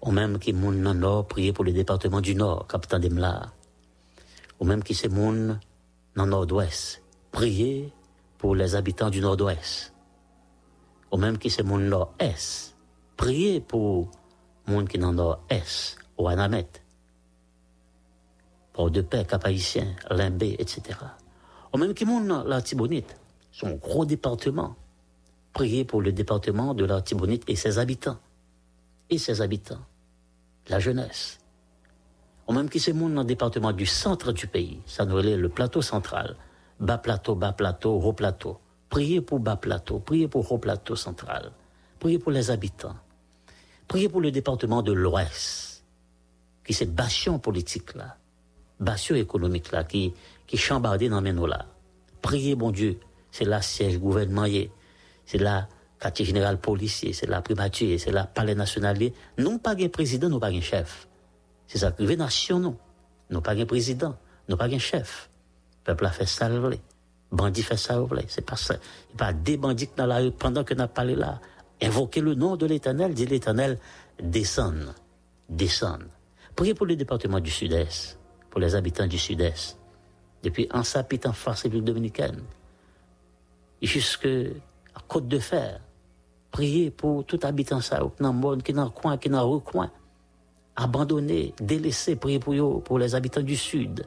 Ou 0.00 0.10
même 0.10 0.38
qui 0.38 0.54
moun 0.54 0.82
le 0.82 0.92
nord, 0.94 1.28
prier 1.28 1.52
pour 1.52 1.64
le 1.64 1.72
département 1.72 2.22
du 2.22 2.34
nord, 2.34 2.66
capitaine 2.66 3.02
Demla. 3.02 3.52
Ou 4.60 4.64
même 4.64 4.82
qui 4.82 4.94
c'est 4.94 5.08
moun 5.08 5.60
dans 6.14 6.24
le 6.24 6.30
nord-ouest, 6.30 7.02
prier 7.30 7.92
pour 8.38 8.54
les 8.54 8.74
habitants 8.74 9.10
du 9.10 9.20
nord-ouest. 9.20 9.92
Ou 11.12 11.16
même 11.16 11.38
qui 11.38 11.50
c'est 11.50 11.62
moun 11.62 11.88
nord-est, 11.88 12.74
prier 13.16 13.60
pour 13.60 14.10
moun 14.66 14.88
qui 14.88 14.98
dans 14.98 15.10
le 15.10 15.16
nord-est, 15.16 15.96
au 16.16 16.28
Anamet. 16.28 16.68
Port 18.72 18.90
de 18.90 19.00
Paix, 19.00 19.24
Cap-Haïtien, 19.24 19.96
Limbé, 20.10 20.56
etc. 20.58 20.98
Ou 21.72 21.78
même 21.78 21.94
qui 21.94 22.04
monte 22.04 22.46
la 22.46 22.60
Tibonite, 22.60 23.16
son 23.50 23.76
gros 23.76 24.04
département. 24.04 24.76
Priez 25.52 25.86
pour 25.86 26.02
le 26.02 26.12
département 26.12 26.74
de 26.74 26.84
la 26.84 27.00
Tibonite 27.00 27.44
et 27.48 27.56
ses 27.56 27.78
habitants. 27.78 28.18
Et 29.08 29.16
ses 29.16 29.40
habitants. 29.40 29.80
La 30.68 30.78
jeunesse. 30.78 31.38
Même 32.56 32.70
qui 32.70 32.80
se 32.80 32.90
monte 32.90 33.12
dans 33.12 33.20
le 33.20 33.26
département 33.26 33.72
du 33.72 33.84
centre 33.84 34.32
du 34.32 34.46
pays. 34.46 34.80
Ça 34.86 35.04
nous 35.04 35.16
relève 35.16 35.38
le 35.38 35.50
plateau 35.50 35.82
central. 35.82 36.36
Bas 36.80 36.96
plateau, 36.96 37.34
bas 37.34 37.52
plateau, 37.52 38.00
haut 38.00 38.12
plateau. 38.14 38.58
Priez 38.88 39.20
pour 39.20 39.40
bas 39.40 39.56
plateau, 39.56 39.98
priez 39.98 40.26
pour 40.26 40.50
haut 40.50 40.58
plateau 40.58 40.96
central. 40.96 41.52
Priez 42.00 42.18
pour 42.18 42.32
les 42.32 42.50
habitants. 42.50 42.96
Priez 43.88 44.08
pour 44.08 44.22
le 44.22 44.30
département 44.30 44.82
de 44.82 44.92
l'Ouest, 44.92 45.84
qui 46.64 46.72
c'est 46.72 46.86
bastion 46.86 47.38
politique 47.38 47.94
là 47.94 48.16
bastion 48.80 49.16
économique 49.16 49.72
là, 49.72 49.84
qui, 49.84 50.12
qui 50.46 50.56
chambardé 50.56 51.08
dans 51.08 51.20
nos 51.20 51.46
là. 51.46 51.66
Priez, 52.22 52.54
bon 52.54 52.70
Dieu, 52.70 52.98
c'est 53.30 53.44
là 53.44 53.62
siège 53.62 53.98
gouvernemental, 53.98 54.68
c'est 55.24 55.38
là 55.38 55.68
quartier 55.98 56.24
général 56.24 56.58
policier, 56.58 57.12
c'est 57.12 57.26
là 57.26 57.40
primature, 57.40 57.98
c'est 57.98 58.10
là 58.10 58.26
palais 58.26 58.54
national. 58.54 58.98
Nous 59.38 59.58
pas 59.58 59.74
un 59.78 59.88
président, 59.88 60.28
nous 60.28 60.40
pas 60.40 60.48
un 60.48 60.60
chef. 60.60 61.08
C'est 61.66 61.78
ça, 61.78 61.90
privé 61.90 62.16
nation, 62.16 62.60
non. 62.60 62.76
Nous 63.30 63.40
pas 63.40 63.52
un 63.52 63.66
président, 63.66 64.16
nous 64.48 64.56
pas 64.56 64.66
un 64.66 64.78
chef. 64.78 65.30
Le 65.86 65.92
peuple 65.92 66.06
a 66.06 66.10
fait 66.10 66.26
ça, 66.26 66.48
le 66.48 66.78
Bandit 67.32 67.62
fait 67.62 67.76
ça, 67.76 67.96
le 67.98 68.06
C'est 68.28 68.44
pas 68.44 68.56
ça. 68.56 68.76
Il 69.10 69.16
pas 69.16 69.32
des 69.32 69.56
bandits 69.56 69.90
dans 69.96 70.06
la 70.06 70.18
rue 70.18 70.30
pendant 70.30 70.62
que 70.62 70.74
nous 70.74 70.86
parlé 70.86 71.16
là. 71.16 71.40
Invoquez 71.82 72.20
le 72.20 72.34
nom 72.34 72.56
de 72.56 72.66
l'éternel, 72.66 73.14
dit 73.14 73.26
l'éternel, 73.26 73.78
descend, 74.22 74.94
descend. 75.48 76.04
Priez 76.54 76.74
pour 76.74 76.86
le 76.86 76.96
département 76.96 77.40
du 77.40 77.50
sud-est 77.50 78.18
pour 78.56 78.62
les 78.62 78.74
habitants 78.74 79.06
du 79.06 79.18
sud-est, 79.18 79.76
depuis 80.42 80.66
Ansapit 80.72 81.20
en 81.26 81.34
face 81.34 81.64
République 81.64 81.84
dominicaine, 81.84 82.40
jusqu'à 83.82 84.28
Côte 85.06 85.28
de 85.28 85.38
Fer. 85.38 85.78
Priez 86.50 86.90
pour 86.90 87.26
tout 87.26 87.38
habitant 87.42 87.82
ça, 87.82 88.00
qui 88.00 88.22
dans 88.72 88.84
le 88.84 88.88
coin, 88.88 89.18
qui 89.18 89.28
le 89.28 89.38
recoin. 89.40 89.90
Abandonné, 90.76 91.54
délaissé, 91.60 92.16
priez 92.16 92.38
pour, 92.38 92.82
pour 92.84 92.98
les 92.98 93.14
habitants 93.14 93.42
du 93.42 93.56
sud, 93.56 94.06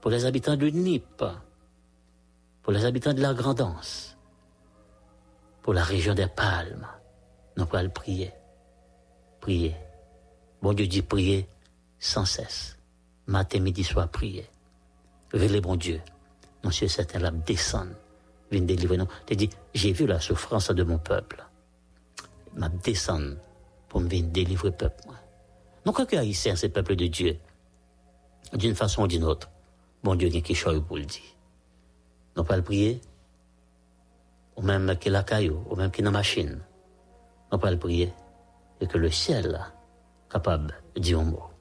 pour 0.00 0.10
les 0.10 0.24
habitants 0.24 0.56
de 0.56 0.68
Nip, 0.68 1.24
pour 2.62 2.72
les 2.72 2.84
habitants 2.84 3.12
de 3.12 3.20
la 3.20 3.34
Grandance, 3.34 4.16
pour 5.62 5.74
la 5.74 5.82
région 5.82 6.14
des 6.14 6.28
Palmes. 6.28 6.86
Nous 7.56 7.66
pouvons 7.66 7.90
prier. 7.90 8.32
Prier. 9.40 9.74
Bon 10.62 10.72
Dieu 10.72 10.86
dit 10.86 11.02
prier 11.02 11.48
sans 11.98 12.24
cesse 12.24 12.78
matin, 13.26 13.60
midi, 13.60 13.84
soir, 13.84 14.08
prier. 14.08 14.46
Vélez 15.32 15.60
bon 15.60 15.76
Dieu. 15.76 16.00
Monsieur 16.64 16.88
certain 16.88 17.18
là 17.18 17.30
descend, 17.30 17.88
vient 18.50 18.60
délivrer 18.60 18.98
nous. 18.98 19.08
Dis, 19.30 19.50
j'ai 19.74 19.92
vu 19.92 20.06
la 20.06 20.20
souffrance 20.20 20.70
de 20.70 20.82
mon 20.84 20.98
peuple. 20.98 21.44
M'a 22.54 22.68
descend 22.68 23.38
pour 23.88 24.00
me 24.00 24.08
venir 24.08 24.26
délivrer 24.26 24.70
le 24.70 24.76
peuple. 25.84 25.84
Donc, 25.84 25.96
quand 25.96 26.18
haïtien, 26.18 26.56
c'est 26.56 26.68
peuple 26.68 26.96
de 26.96 27.06
Dieu, 27.06 27.38
d'une 28.52 28.74
façon 28.74 29.02
ou 29.02 29.06
d'une 29.06 29.24
autre, 29.24 29.50
bon 30.02 30.14
Dieu, 30.14 30.28
il 30.28 30.36
y 30.36 30.80
pour 30.80 30.96
le 30.96 31.04
dire. 31.04 31.22
Nous 32.36 32.44
pas 32.44 32.56
le 32.56 32.62
prier, 32.62 33.00
ou 34.56 34.62
même 34.62 34.96
qu'il 34.98 35.12
la 35.12 35.22
caillou, 35.22 35.64
ou 35.68 35.76
même 35.76 35.90
qu'il 35.90 36.04
la 36.04 36.10
machine. 36.10 36.60
Nous 37.50 37.58
pas 37.58 37.70
le 37.70 37.78
prier, 37.78 38.12
et 38.80 38.86
que 38.86 38.98
le 38.98 39.10
ciel, 39.10 39.60
capable 40.30 40.74
de 40.96 41.14
un 41.14 41.24
mot. 41.24 41.51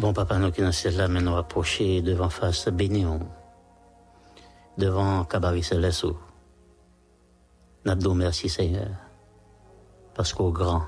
Bon 0.00 0.14
papa, 0.14 0.38
nous 0.38 0.50
qui 0.50 0.62
sommes 0.72 0.92
là, 0.96 1.08
mais 1.08 1.20
nous 1.20 1.36
approcher 1.36 2.00
devant 2.00 2.30
face 2.30 2.68
Bénion, 2.68 3.20
devant 4.78 5.26
Cabaret 5.26 5.60
Céleste. 5.60 6.06
Nous 7.84 8.14
merci 8.14 8.48
Seigneur, 8.48 8.88
parce 10.14 10.32
qu'au 10.32 10.52
grand. 10.52 10.84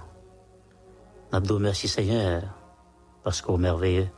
Nous 1.31 1.59
merci 1.59 1.88
Seigneur, 1.88 2.42
parce 3.22 3.42
qu'au 3.42 3.59
merveilleux. 3.59 4.09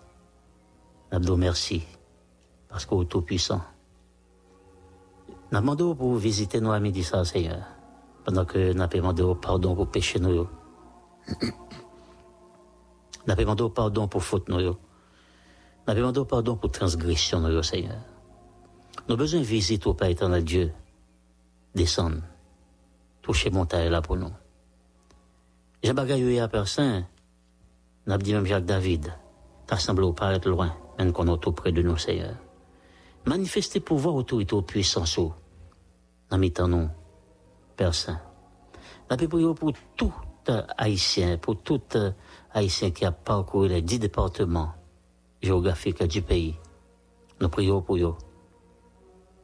Nous 1.11 1.37
merci, 1.37 1.83
parce 2.69 2.87
qu'au 2.87 3.03
tout-puissant. 3.03 3.63
Nous 5.51 5.95
pour 5.97 6.15
visiter 6.15 6.61
nos 6.61 6.71
amis 6.71 7.03
ça, 7.03 7.25
Seigneur, 7.25 7.65
pendant 8.25 8.45
que 8.45 8.73
nous 8.73 9.35
pardon 9.35 9.75
pour 9.75 9.89
pécher 9.89 10.21
nous. 10.21 10.47
Nous 13.27 13.35
demandons 13.35 13.71
pardon 13.71 14.07
pour 14.07 14.23
faute 14.23 14.51
nous. 14.51 14.77
Nous 15.87 15.95
demandons 15.95 16.25
pardon 16.25 16.57
pour 16.57 16.71
transgression 16.71 17.41
nous, 17.41 17.63
Seigneur? 17.63 17.99
Nous 19.07 19.17
besoin 19.17 19.41
de 19.41 19.45
visite 19.45 19.87
au 19.87 19.93
Père 19.93 20.09
éternel 20.09 20.43
Dieu. 20.43 20.73
Descendre. 21.75 22.23
Toucher 23.21 23.51
montagne 23.51 23.91
là 23.91 24.01
pour 24.01 24.17
nous. 24.17 24.33
J'ai 25.83 25.93
bagaillé 25.93 26.41
à 26.41 26.49
personne. 26.49 27.05
N'a 28.07 28.17
dit 28.17 28.33
même 28.33 28.47
Jacques 28.47 28.65
David. 28.65 29.13
T'as 29.67 29.77
semblé 29.77 30.11
paraître 30.15 30.49
loin, 30.49 30.75
même 30.99 31.13
qu'on 31.13 31.35
est 31.35 31.39
tout 31.39 31.53
près 31.53 31.73
de 31.73 31.83
nous, 31.83 31.99
Seigneur. 31.99 32.35
Manifester 33.27 33.81
pouvoir, 33.81 34.15
autorité, 34.15 34.61
puissance, 34.63 35.19
dans 36.31 36.39
mes 36.39 36.51
temps, 36.51 36.69
nous, 36.69 36.89
Saint. 37.93 38.21
Nous 39.11 39.29
prions 39.29 39.55
pour 39.55 39.73
tout 39.97 40.15
Haïtien, 40.79 41.39
pour 41.39 41.63
tout 41.63 41.81
Haïtien 42.53 42.91
qui 42.91 43.05
a 43.05 43.13
parcouru 43.13 43.69
les 43.69 43.83
dix 43.83 43.99
départements 43.99 44.73
géographiques 45.45 46.03
du 46.05 46.23
pays. 46.23 46.57
Nous 47.41 47.49
prions 47.49 47.83
pour 47.83 47.97
eux. 47.97 48.17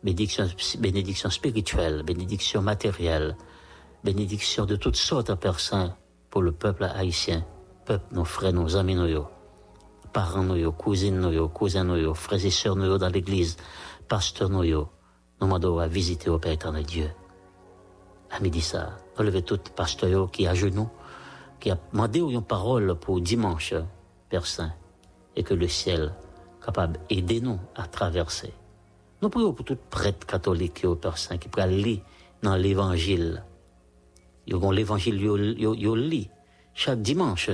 Bénédiction, 0.02 0.46
bénédiction 0.78 1.30
spirituelle, 1.30 2.02
bénédiction 2.02 2.62
matérielle, 2.62 3.36
bénédiction 4.02 4.64
de 4.64 4.76
toutes 4.76 4.96
sortes 4.96 5.28
de 5.28 5.34
personnes 5.34 5.94
pour 6.30 6.42
le 6.42 6.52
peuple 6.52 6.84
haïtien, 6.84 7.44
peuple, 7.84 8.06
nos 8.12 8.24
frères, 8.24 8.52
nos 8.52 8.76
amis, 8.76 8.94
nos 8.94 9.26
parents, 10.12 10.42
nos 10.42 10.72
cousines, 10.72 11.20
nos 11.20 11.48
cousins, 11.48 11.84
nos 11.84 12.14
frères 12.14 12.44
et 12.44 12.50
sœurs, 12.50 12.76
nos 12.76 12.96
dans 12.96 13.08
l'église, 13.08 13.56
pasteurs, 14.08 14.48
nos 14.48 14.64
nous 15.40 15.46
demandons 15.46 15.78
à 15.78 15.88
visiter 15.88 16.28
au 16.28 16.38
Père 16.38 16.52
éternel 16.52 16.84
Dieu. 16.84 17.10
À 18.30 18.40
midi 18.40 18.60
ça, 18.60 18.98
relevez 19.16 19.42
tout 19.42 19.58
pasteur 19.74 20.30
qui 20.30 20.44
est 20.44 20.48
à 20.48 20.54
genoux, 20.54 20.88
qui 21.58 21.70
a 21.70 21.78
demandé 21.92 22.20
une 22.20 22.42
parole 22.42 22.94
pour 22.96 23.20
dimanche, 23.20 23.74
Père 24.28 24.46
Saint, 24.46 24.72
et 25.36 25.42
que 25.42 25.54
le 25.54 25.68
ciel 25.68 26.12
capable 26.64 26.98
d'aider 27.08 27.40
nous 27.40 27.58
à 27.74 27.86
traverser. 27.86 28.52
Nous 29.22 29.28
prions 29.28 29.52
pour 29.52 29.64
tout 29.64 29.78
prêtre 29.90 30.26
catholique, 30.26 30.86
Père 31.00 31.18
Saint, 31.18 31.38
qui 31.38 31.48
peut 31.48 31.64
lire 31.66 32.00
dans 32.42 32.56
l'évangile. 32.56 33.44
Ils 34.46 34.56
ont 34.56 34.70
l'évangile, 34.70 35.20
ils 35.20 35.94
lit 35.94 36.30
chaque 36.74 37.02
dimanche 37.02 37.50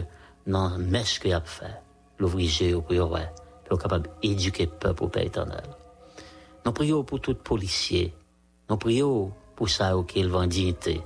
dans 0.46 0.70
la 0.70 0.78
messe 0.78 1.18
qu'il 1.18 1.32
a 1.32 1.40
fait. 1.40 1.80
L'ouvrir 2.18 2.50
les 2.60 2.74
pour 2.74 2.94
être 2.94 3.76
capable 3.76 4.08
d'éduquer 4.22 4.66
le 4.66 4.70
peuple 4.70 5.04
au 5.04 5.08
Père 5.08 5.24
éternel. 5.24 5.64
Nous 6.64 6.72
prions 6.72 7.04
pour 7.04 7.20
tout 7.20 7.34
policier. 7.34 8.14
Nous 8.70 8.76
prions 8.76 9.32
pour 9.54 9.68
ça 9.68 9.96
est 9.96 10.22
le 10.22 10.46
dignité 10.46 11.00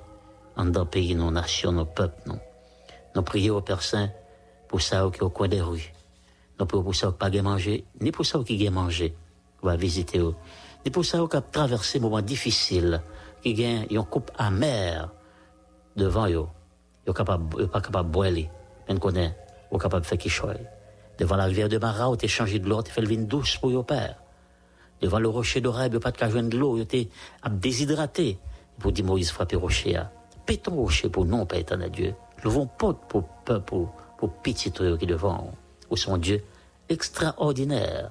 en 0.57 0.67
dans 0.67 0.87
pays, 0.87 1.15
nos 1.15 1.31
nations, 1.31 1.73
nos 1.73 1.87
peuples, 1.87 2.21
nous. 2.27 2.39
Nous 3.15 3.23
prions 3.23 3.57
au 3.57 3.61
Père 3.61 3.83
Saint 3.83 4.11
pour 4.69 4.83
ça 4.83 5.07
au 5.07 5.11
coin 5.11 5.49
des 5.49 5.61
rues. 5.61 5.93
Pour 6.67 6.95
ça 6.95 7.09
qui 7.09 7.15
pas 7.15 7.43
manger, 7.43 7.85
ni 8.01 8.13
pour 8.13 8.27
ça 8.27 8.39
qui 8.45 8.67
a 8.67 8.71
mangé, 8.71 9.15
va 9.63 9.77
visiter 9.77 10.19
eux. 10.19 10.35
Ni 10.85 10.91
pour 10.91 11.05
ça 11.05 11.19
qui 11.31 11.37
a 11.37 11.41
traversé 11.41 11.99
des 11.99 12.03
moments 12.03 12.21
difficiles, 12.21 13.01
qui 13.43 13.55
gagne 13.55 13.87
une 13.91 14.05
coupe 14.05 14.31
amère 14.37 15.11
devant 15.97 16.29
eux. 16.29 16.47
Ils 17.07 17.11
ne 17.11 17.67
pas 17.67 17.81
capable 17.81 18.09
de 18.09 18.13
boire, 18.13 18.31
mais 18.31 18.99
connaît, 18.99 19.35
ils 19.73 19.79
capable 19.79 20.05
de 20.05 20.07
faire 20.07 20.31
chose. 20.31 20.57
Devant 21.19 21.37
la 21.37 21.45
rivière 21.45 21.69
de 21.69 21.79
Mara, 21.79 22.13
ils 22.23 22.29
changé 22.29 22.59
de 22.59 22.69
l'eau, 22.69 22.83
ils 22.85 22.91
fait 22.91 23.01
le 23.01 23.09
vin 23.09 23.23
douce 23.23 23.57
pour 23.57 23.71
leur 23.71 23.85
père. 23.85 24.17
Devant 25.01 25.19
le 25.19 25.29
rocher 25.29 25.61
d'oreille, 25.61 25.91
ils 25.93 25.99
pas 25.99 26.13
de 26.13 26.49
de 26.49 26.59
l'eau, 26.59 26.77
ils 26.77 26.83
étaient 26.83 27.09
déshydratés. 27.51 28.39
Pour 28.79 28.93
dire 28.93 29.05
Moïse 29.05 29.31
frapper 29.31 29.57
rocher. 29.57 30.01
Pétons 30.47 30.77
rocher 30.77 31.09
pour 31.09 31.25
non, 31.27 31.45
Père 31.47 31.59
éternel 31.59 31.91
Dieu. 31.91 32.15
Levons 32.43 32.67
pas 32.67 32.95
pour 32.95 33.25
peuple, 33.45 33.65
pour, 33.67 33.93
pour 34.19 34.33
petit 34.43 34.73
qui 34.73 35.07
devant. 35.07 35.53
Ou 35.91 35.97
son 35.97 36.17
Dieu? 36.17 36.43
Extraordinaire. 36.91 38.11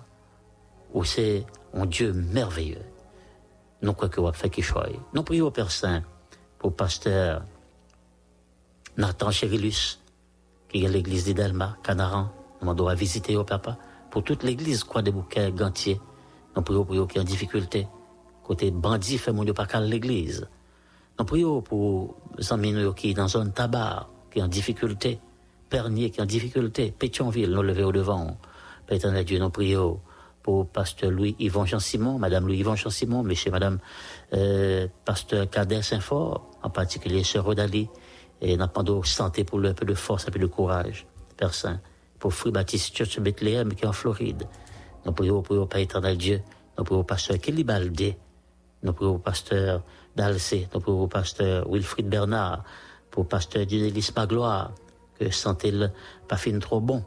Ou 0.93 1.03
c'est 1.03 1.45
un 1.73 1.85
Dieu 1.85 2.13
merveilleux. 2.13 2.85
Nous 3.81 3.93
quoi 3.93 4.09
que 4.09 4.19
faire 4.31 4.49
quelque 4.49 4.63
chose. 4.63 4.97
Nous 5.13 5.23
prions 5.23 5.47
au 5.47 5.51
Père 5.51 5.69
Saint 5.69 6.01
pour 6.57 6.75
pasteur 6.75 7.43
Nathan 8.97 9.31
Chevilus, 9.31 9.99
qui 10.67 10.83
est 10.83 10.89
l'église 10.89 11.25
d'Idelma, 11.25 11.77
Canaran. 11.83 12.23
Nous 12.55 12.61
demandons 12.61 12.87
à 12.87 12.95
visiter 12.95 13.37
au 13.37 13.43
papa. 13.43 13.77
Pour 14.09 14.23
toute 14.23 14.43
l'église, 14.43 14.83
quoi 14.83 15.01
des 15.01 15.11
bouquets, 15.11 15.51
gantier. 15.51 16.01
Nous 16.55 16.61
prions 16.63 16.83
pour 16.83 16.95
eux 16.95 17.07
qui 17.07 17.19
en 17.19 17.23
difficulté. 17.23 17.87
Côté 18.43 18.71
bandit, 18.71 19.17
fait 19.17 19.31
mon 19.31 19.45
pas 19.53 19.67
qu'à 19.67 19.79
l'église. 19.79 20.47
Nous 21.17 21.25
prions 21.25 21.61
pour 21.61 22.17
amis 22.49 22.73
qui 22.95 23.13
dans 23.13 23.27
zone 23.27 23.53
tabac, 23.53 24.07
qui 24.33 24.41
en 24.41 24.47
difficulté. 24.47 25.19
Pernier 25.69 26.09
qui 26.09 26.21
en 26.21 26.25
difficulté. 26.25 26.91
Pétionville, 26.91 27.51
nous 27.51 27.61
lever 27.61 27.83
au 27.83 27.91
devant. 27.91 28.37
Père 28.89 28.95
éternel 28.95 29.23
Dieu, 29.23 29.37
nous 29.37 29.51
prions 29.51 29.99
pour 30.41 30.67
pasteur 30.67 31.11
Louis-Yvon 31.11 31.63
Jean-Simon, 31.63 32.17
Madame 32.17 32.47
Louis-Yvon 32.47 32.75
Jean-Simon, 32.75 33.21
Monsieur, 33.21 33.51
Madame 33.51 33.77
euh, 34.33 34.87
pasteur 35.05 35.47
Cadet 35.47 35.83
Saint-Fort, 35.83 36.49
en 36.63 36.71
particulier 36.71 37.23
Sœur 37.23 37.45
Rodali, 37.45 37.87
et 38.41 38.57
nous 38.57 38.65
demandons 38.65 39.03
santé 39.03 39.43
pour 39.43 39.59
lui 39.59 39.67
un 39.67 39.75
peu 39.75 39.85
de 39.85 39.93
force, 39.93 40.27
un 40.27 40.31
peu 40.31 40.39
de 40.39 40.47
courage, 40.47 41.05
Père 41.37 41.53
Saint, 41.53 41.79
pour 42.17 42.33
Free 42.33 42.49
Baptist 42.49 42.97
Church 42.97 43.19
Bethlehem 43.19 43.75
qui 43.75 43.83
est 43.83 43.87
en 43.87 43.93
Floride. 43.93 44.47
Nous 45.05 45.11
prions 45.11 45.43
pour 45.43 45.55
le 45.55 45.67
Père 45.67 45.81
éternel 45.81 46.17
Dieu, 46.17 46.41
nous 46.75 46.83
prions 46.83 47.03
pasteur 47.03 47.37
Kelly 47.37 47.63
Baldé, 47.63 48.17
nous 48.81 48.93
prions 48.93 49.15
au 49.15 49.19
pasteur 49.19 49.83
Dalcé, 50.15 50.67
nous 50.73 50.79
prions 50.79 51.03
au 51.03 51.07
pasteur 51.07 51.71
Wilfried 51.71 52.09
Bernard, 52.09 52.63
pour 53.11 53.21
le 53.21 53.29
pasteur 53.29 53.67
Dionélis 53.67 54.09
Magloire, 54.15 54.71
que 55.19 55.29
santé 55.29 55.69
le 55.69 55.91
pas 56.27 56.37
fin 56.37 56.57
trop 56.57 56.81
bon. 56.81 57.03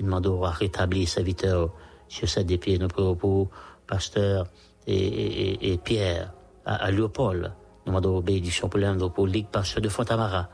Il 0.00 0.06
demande 0.06 0.26
à 0.44 0.50
rétablir 0.50 1.06
sa 1.06 1.16
serviteur 1.16 1.70
sur 2.08 2.26
sa 2.26 2.42
pieds, 2.42 2.78
nous 2.78 2.88
prions 2.88 3.14
pour 3.14 3.48
pasteur 3.86 4.46
et, 4.86 4.96
et, 4.96 5.72
et 5.72 5.76
Pierre 5.76 6.32
à, 6.64 6.76
à 6.76 6.90
Léopold. 6.90 7.52
Nous 7.84 7.92
demandons 7.92 8.20
bénédiction 8.22 8.70
pour 8.70 8.80
l'un 8.80 8.96
pour 8.96 9.26
Ligue 9.26 9.48
pasteur 9.48 9.82
de 9.82 9.90
Fontamara. 9.90 10.48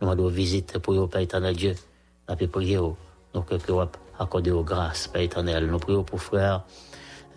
Nous 0.00 0.06
demandons 0.06 0.28
visite 0.28 0.78
pour 0.80 0.92
le 0.92 1.06
Père 1.06 1.22
éternel 1.22 1.56
Dieu. 1.56 1.74
Nous 2.28 2.34
avons 2.34 2.46
prié, 2.48 2.76
donc 2.76 3.46
que 3.46 3.72
vous 3.72 3.80
accordé 4.18 4.50
aux 4.50 4.64
grâces, 4.64 5.08
Père 5.08 5.22
éternel. 5.22 5.66
Nous 5.66 5.78
prions 5.78 6.04
pour 6.04 6.20
frère, 6.20 6.64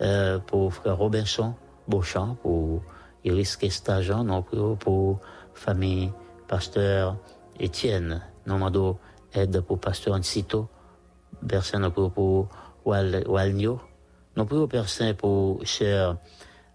euh, 0.02 0.38
pour 0.40 0.74
frère 0.74 0.98
Robinson 0.98 1.54
Beauchamp, 1.88 2.36
pour 2.42 2.82
Iris 3.24 3.56
Kestajan, 3.56 4.22
nous 4.24 4.42
prions 4.42 4.76
pour 4.76 5.18
famille 5.54 6.12
pasteur 6.46 7.16
Étienne. 7.58 8.20
Nous 8.44 8.52
demandons 8.52 8.98
aide 9.32 9.62
pour 9.62 9.80
pasteur 9.80 10.14
Ancito. 10.14 10.68
Personne 11.46 11.82
nous 11.82 11.90
prions 11.90 12.10
pour 12.10 12.48
Wal, 12.84 13.22
Walnio. 13.26 13.80
Nous 14.36 14.44
prions 14.46 14.66
Père 14.66 14.88
Saint 14.88 15.12
pour 15.14 15.64
cher 15.66 16.16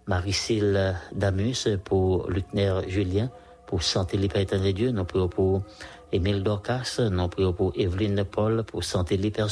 Marie-Cyle 0.05 0.95
Damus, 1.11 1.67
pour 1.83 2.29
Lucner 2.29 2.81
Julien, 2.87 3.31
pour 3.65 3.81
Santé 3.81 4.17
Libre 4.17 4.37
Éternel 4.37 4.73
Dieu. 4.73 4.91
Nous 4.91 5.05
prions 5.05 5.27
pour 5.27 5.63
Émile 6.11 6.43
Dorcas. 6.43 6.99
Nous 6.99 7.27
prions 7.29 7.53
pour 7.53 7.73
Evelyne 7.75 8.23
Paul, 8.23 8.63
pour 8.63 8.83
Santé 8.83 9.17
Libre. 9.17 9.47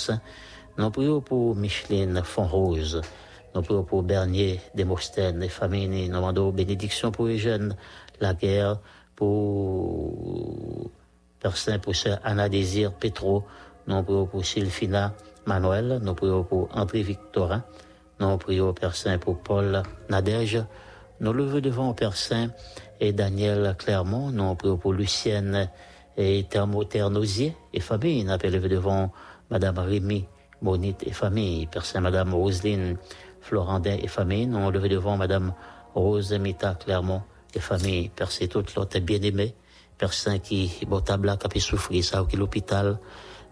Nous 0.78 0.90
prions 0.92 1.22
pour 1.22 1.56
Micheline 1.56 2.22
Fonrose. 2.24 3.02
Nous 3.56 3.62
prions 3.64 3.84
pour 3.84 4.04
Bernier 4.04 4.62
Demostène 4.76 5.42
et 5.42 5.50
famille. 5.50 5.88
Nous 6.10 6.16
demandons 6.16 6.52
bénédiction 6.52 7.12
pour 7.12 7.26
les 7.26 7.40
jeunes, 7.40 7.76
la 8.20 8.36
guerre, 8.36 8.80
pour 9.16 10.92
Saint, 11.56 11.80
pour 11.80 11.96
Sœur 11.96 12.20
Anna 12.24 12.50
Désir 12.50 12.94
Petro. 12.94 13.46
Nous 13.88 14.04
prions 14.04 14.26
pour 14.26 14.46
Sylphina 14.46 15.14
Manuel. 15.46 16.00
Nous 16.04 16.14
prions 16.14 16.44
pour 16.44 16.68
André 16.76 17.04
Victorin. 17.04 17.64
Nous 18.20 18.38
prions 18.38 18.70
au 18.70 18.74
Père 18.74 18.94
pour 19.22 19.40
Paul 19.40 19.82
Nadège. 20.10 20.62
Nous 21.22 21.32
levons 21.32 21.62
devant 21.62 21.92
au 21.92 21.96
et 23.00 23.14
Daniel 23.14 23.76
Clermont. 23.78 24.30
Nous 24.30 24.56
prions 24.56 24.78
pour 24.78 24.92
Lucienne 24.92 25.70
et 26.18 26.46
Ternosier 26.50 27.56
et 27.74 27.80
famille. 27.80 28.26
Nous 28.26 28.32
appelons 28.32 28.68
devant 28.68 29.12
Madame 29.50 29.80
Rémy 29.80 30.26
Monite 30.62 31.08
et 31.08 31.14
famille. 31.14 31.68
Père 31.68 31.86
Saint, 31.86 32.02
Madame 32.02 32.34
Roselyne 32.34 32.98
Florandin 33.40 33.96
et 34.02 34.08
famille. 34.08 34.48
Nous 34.48 34.70
levons 34.70 34.90
devant 34.90 35.16
Madame 35.16 35.54
Rose 35.96 36.34
Mita 36.34 36.76
Clermont 36.76 37.22
et 37.54 37.62
famille. 37.62 38.10
Père 38.10 38.32
Saint, 38.32 38.48
toute 38.48 38.76
l'autre 38.76 39.00
bien-aimé. 39.00 39.56
Père 39.98 40.12
Saint 40.12 40.40
qui, 40.40 40.86
bon, 40.88 41.00
tabla, 41.00 41.38
qui 41.38 41.58
a 41.58 41.62
souffrir, 41.62 42.04
ça, 42.04 42.26
qui 42.30 42.36
l'hôpital. 42.36 43.00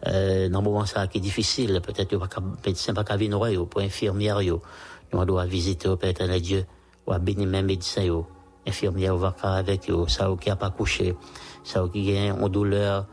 Euh, 0.08 0.50
dans 0.50 0.62
moment 0.62 0.86
ça 0.86 1.08
qui 1.08 1.18
est 1.18 1.22
difficile, 1.22 1.82
peut-être 1.82 2.10
que 2.10 2.40
médecin 2.66 2.94
pas 2.94 3.04
qu'à 3.04 3.18
venir 3.18 3.40
pour 3.68 3.82
infirmière 3.82 4.42
yo. 4.42 4.62
Nous 5.12 5.26
doit 5.26 5.46
visiter 5.46 5.88
au 5.88 5.98
Père 5.98 6.14
Dieu, 6.40 6.66
ou 7.08 7.12
à 7.12 7.20
bénir 7.20 7.48
même 7.48 7.66
médecin 7.66 8.04
yo. 8.04 8.28
Infirmière 8.68 9.16
va 9.16 9.36
avec 9.42 9.88
yo, 9.88 10.08
ça 10.08 10.30
qui 10.40 10.50
a 10.50 10.56
pas 10.56 10.70
couché, 10.70 11.16
ça 11.64 11.84
qui 11.92 12.16
a 12.16 12.28
une 12.28 12.50
douleur, 12.50 13.08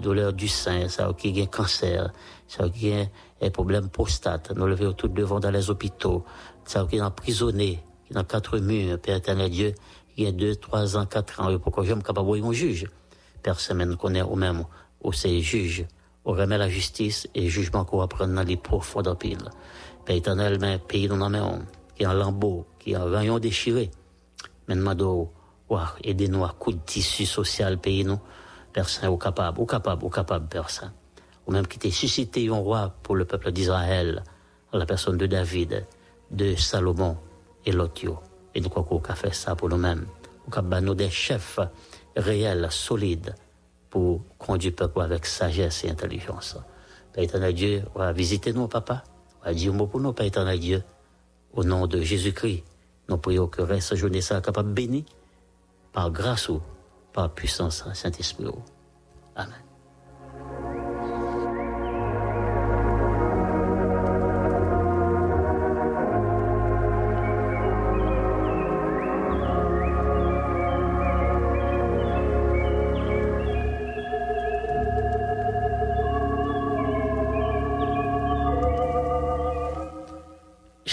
douleur 0.00 0.32
du 0.32 0.48
sein, 0.48 0.88
ça 0.88 1.12
qui 1.16 1.38
a 1.40 1.42
un 1.42 1.46
cancer, 1.46 2.10
ça 2.48 2.68
qui 2.70 2.92
a 2.92 3.06
un 3.42 3.50
problème 3.50 3.90
prostate. 3.90 4.52
Nous 4.56 4.66
levons 4.66 4.92
tout 4.92 5.08
devant 5.08 5.40
dans 5.40 5.50
les 5.50 5.68
hôpitaux, 5.68 6.24
ça 6.64 6.86
qui 6.88 6.96
est 6.96 7.02
emprisonné, 7.02 7.82
qui 8.06 8.12
est 8.12 8.14
dans 8.14 8.24
quatre 8.24 8.58
murs, 8.58 8.98
Père 8.98 9.16
éternel 9.16 9.50
Dieu, 9.50 9.74
qui 10.14 10.26
a 10.26 10.32
deux, 10.32 10.56
trois 10.56 10.96
ans, 10.96 11.04
quatre 11.04 11.40
ans, 11.40 11.58
pourquoi 11.58 11.84
je 11.84 11.92
me 11.92 12.00
capable 12.00 12.34
de 12.34 12.40
mon 12.40 12.52
juge? 12.52 12.86
Personne 13.42 13.84
ne 13.84 13.94
connaît 13.94 14.22
au 14.22 14.36
même, 14.36 14.64
ou 15.02 15.12
c'est 15.12 15.40
juge 15.40 15.86
on 16.24 16.32
remet 16.32 16.58
la 16.58 16.68
justice 16.68 17.28
et 17.34 17.48
jugement 17.48 17.84
qu'on 17.84 17.98
va 17.98 18.06
prendre 18.06 18.34
dans 18.34 18.42
les 18.42 18.56
profonds 18.56 19.02
de 19.02 19.12
pile. 19.14 19.50
Père 20.04 20.16
éternel, 20.16 20.58
mais 20.60 20.78
pays 20.78 21.08
nous 21.08 21.20
en 21.20 21.60
qui 21.94 22.02
est 22.02 22.06
en 22.06 22.14
lambeau, 22.14 22.66
qui 22.78 22.92
est 22.92 22.96
en 22.96 23.04
rayon 23.04 23.38
déchiré. 23.38 23.90
Maintenant, 24.68 25.30
aidez-nous 26.02 26.44
à 26.44 26.54
coup 26.58 26.72
de 26.72 26.78
tissu 26.78 27.26
social, 27.26 27.78
pays 27.78 28.04
nous. 28.04 28.18
Personne 28.72 29.08
ou 29.10 29.16
capable, 29.16 29.60
ou 29.60 29.66
capable, 29.66 30.04
ou 30.04 30.08
capable, 30.08 30.48
personne. 30.48 30.92
Ou 31.46 31.52
même 31.52 31.66
qui 31.66 31.78
t'est 31.78 31.90
suscité 31.90 32.48
un 32.48 32.54
roi 32.54 32.94
pour 33.02 33.14
le 33.14 33.24
peuple 33.24 33.52
d'Israël, 33.52 34.24
la 34.72 34.86
personne 34.86 35.16
de 35.16 35.26
David, 35.26 35.86
de 36.30 36.56
Salomon 36.56 37.16
et 37.64 37.72
l'autre. 37.72 38.22
Et 38.54 38.60
nous 38.60 38.68
croyons 38.68 39.00
qu'on 39.00 39.12
a 39.12 39.14
fait 39.14 39.34
ça 39.34 39.54
pour 39.54 39.68
nous-mêmes. 39.68 40.06
Ou 40.46 40.80
nous 40.80 40.94
des 40.94 41.10
chefs 41.10 41.60
réels, 42.16 42.66
solides, 42.70 43.34
pour 43.90 44.22
conduire 44.44 44.72
le 44.72 44.76
peuple 44.76 45.00
avec 45.00 45.26
sagesse 45.26 45.84
et 45.84 45.90
intelligence. 45.90 46.56
Père 47.12 47.24
éternel 47.24 47.54
Dieu, 47.54 47.82
va 47.94 48.12
visiter 48.12 48.52
nous, 48.52 48.68
papa. 48.68 49.04
Va 49.44 49.54
dire 49.54 49.72
mot 49.72 49.86
pour 49.86 50.00
nous, 50.00 50.12
Père 50.12 50.26
éternel 50.26 50.60
Dieu. 50.60 50.82
Au 51.52 51.64
nom 51.64 51.86
de 51.86 52.00
Jésus-Christ, 52.00 52.64
nous 53.08 53.16
prions 53.16 53.46
que 53.46 53.62
reste 53.62 53.94
journée 53.94 54.20
ça 54.20 54.40
capable 54.40 54.72
béni 54.72 55.04
par 55.92 56.10
grâce 56.10 56.48
ou 56.48 56.60
par 57.12 57.30
puissance 57.30 57.84
Saint-Esprit. 57.94 58.46
Amen. 59.36 59.54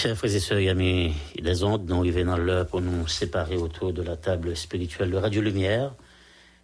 Chers 0.02 0.16
frères 0.16 0.34
et 0.34 0.40
sœurs, 0.40 0.68
amis, 0.68 1.12
les 1.38 1.62
ondes 1.62 1.88
nous 1.88 2.00
arrivent 2.00 2.26
dans 2.26 2.36
l'heure 2.36 2.66
pour 2.66 2.80
nous 2.80 3.06
séparer 3.06 3.56
autour 3.56 3.92
de 3.92 4.02
la 4.02 4.16
table 4.16 4.56
spirituelle 4.56 5.12
de 5.12 5.16
Radio 5.16 5.40
Lumière. 5.40 5.94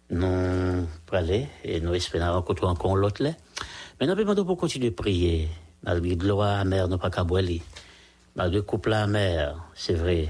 Nous 0.09 0.85
parler 1.05 1.47
et 1.63 1.79
nous 1.79 1.93
espérons 1.93 2.33
rencontrer 2.33 2.65
encore 2.65 2.97
l'autre. 2.97 3.23
Mais 3.23 4.07
nous 4.07 4.15
demandons 4.15 4.43
pour 4.43 4.57
continuer 4.57 4.89
de 4.89 4.93
prier, 4.93 5.47
malgré 5.83 6.15
l'eau 6.15 6.41
amère, 6.41 6.89
nous 6.89 6.97
pas 6.97 7.09
qu'à 7.09 7.25
Malgré 8.35 8.61
couple 8.61 8.91
amère, 8.91 9.55
c'est 9.73 9.93
vrai. 9.93 10.27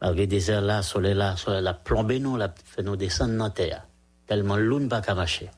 Malgré 0.00 0.50
airs 0.50 0.62
là, 0.62 0.80
soleil 0.80 1.12
là, 1.12 1.36
soleil 1.36 1.62
là, 1.62 1.78
nous, 2.20 2.38
la 2.38 2.54
fait 2.64 2.82
nous 2.82 2.96
descendre 2.96 3.36
dans 3.36 3.44
la 3.44 3.50
terre. 3.50 3.86
Tellement 4.26 4.56
l'une 4.56 4.88
pas 4.88 5.02
qu'à 5.02 5.14
marcher. 5.14 5.50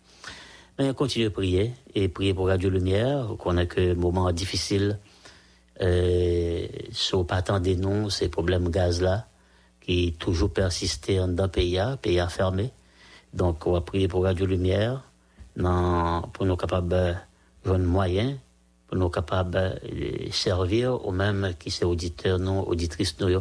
Mais 0.80 0.92
continuez 0.94 1.26
de 1.26 1.32
prier 1.32 1.74
et 1.94 2.08
prier 2.08 2.34
pour 2.34 2.48
Radio 2.48 2.70
Lumière, 2.70 3.36
qu'on 3.38 3.56
a 3.56 3.66
que 3.66 3.94
moment 3.94 4.32
difficile 4.32 4.98
euh, 5.82 6.66
sur 6.92 7.26
pas 7.26 7.42
des 7.60 7.76
noms, 7.76 8.10
ces 8.10 8.28
problèmes 8.28 8.70
gaz 8.70 9.00
là, 9.00 9.26
qui 9.80 10.14
toujours 10.18 10.50
persisté 10.50 11.16
dans 11.16 11.44
le 11.44 11.48
pays, 11.48 11.80
pays 12.02 12.22
fermé. 12.28 12.70
Donc, 13.32 13.66
on 13.66 13.72
va 13.72 13.80
prier 13.80 14.08
pour 14.08 14.24
Radio 14.24 14.46
Lumière, 14.46 15.04
pour 15.54 16.46
nous 16.46 16.56
capables 16.56 17.18
de 17.64 17.76
moyens, 17.76 18.36
pour 18.88 18.96
nous 18.96 19.08
capables 19.08 19.80
de 19.82 20.30
servir 20.32 21.04
aux 21.06 21.12
mêmes 21.12 21.54
qui 21.58 21.70
sont 21.70 21.86
auditeurs, 21.86 22.38
non, 22.38 22.66
auditrices, 22.66 23.18
nous, 23.20 23.40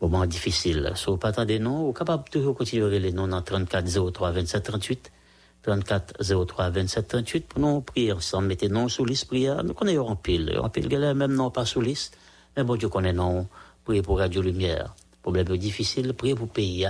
moment 0.00 0.26
difficile. 0.26 0.92
Sur 0.94 1.18
pas 1.18 1.32
des 1.44 1.58
noms, 1.58 1.88
on 1.88 1.92
capable 1.92 2.24
toujours 2.28 2.56
continuer 2.56 2.98
les 2.98 3.12
noms 3.12 3.28
dans 3.28 3.42
34 3.42 4.12
03 4.12 4.32
27 4.32 4.62
38. 4.64 5.12
34 5.62 6.22
03 6.46 6.70
27 6.70 7.08
38 7.08 7.46
pour 7.46 7.60
nous 7.60 7.80
prier 7.80 8.12
ensemble. 8.12 8.48
Mettez 8.48 8.68
non 8.68 8.88
sous 8.88 9.04
liste 9.04 9.26
prière. 9.26 9.62
Nous 9.62 9.74
connaissons 9.74 10.08
en 10.08 10.16
pile. 10.16 10.58
En 10.60 10.68
pile, 10.68 10.88
même 11.14 11.34
non 11.34 11.50
pas 11.50 11.64
sous 11.64 11.80
liste. 11.80 12.16
Mais 12.56 12.64
bon 12.64 12.76
Dieu 12.76 12.88
connaît 12.88 13.12
non. 13.12 13.46
Prier 13.84 14.02
pour 14.02 14.18
Radio 14.18 14.42
Lumière. 14.42 14.94
Problème 15.22 15.56
difficile. 15.56 16.12
Prier 16.14 16.34
pour 16.34 16.48
pays. 16.48 16.88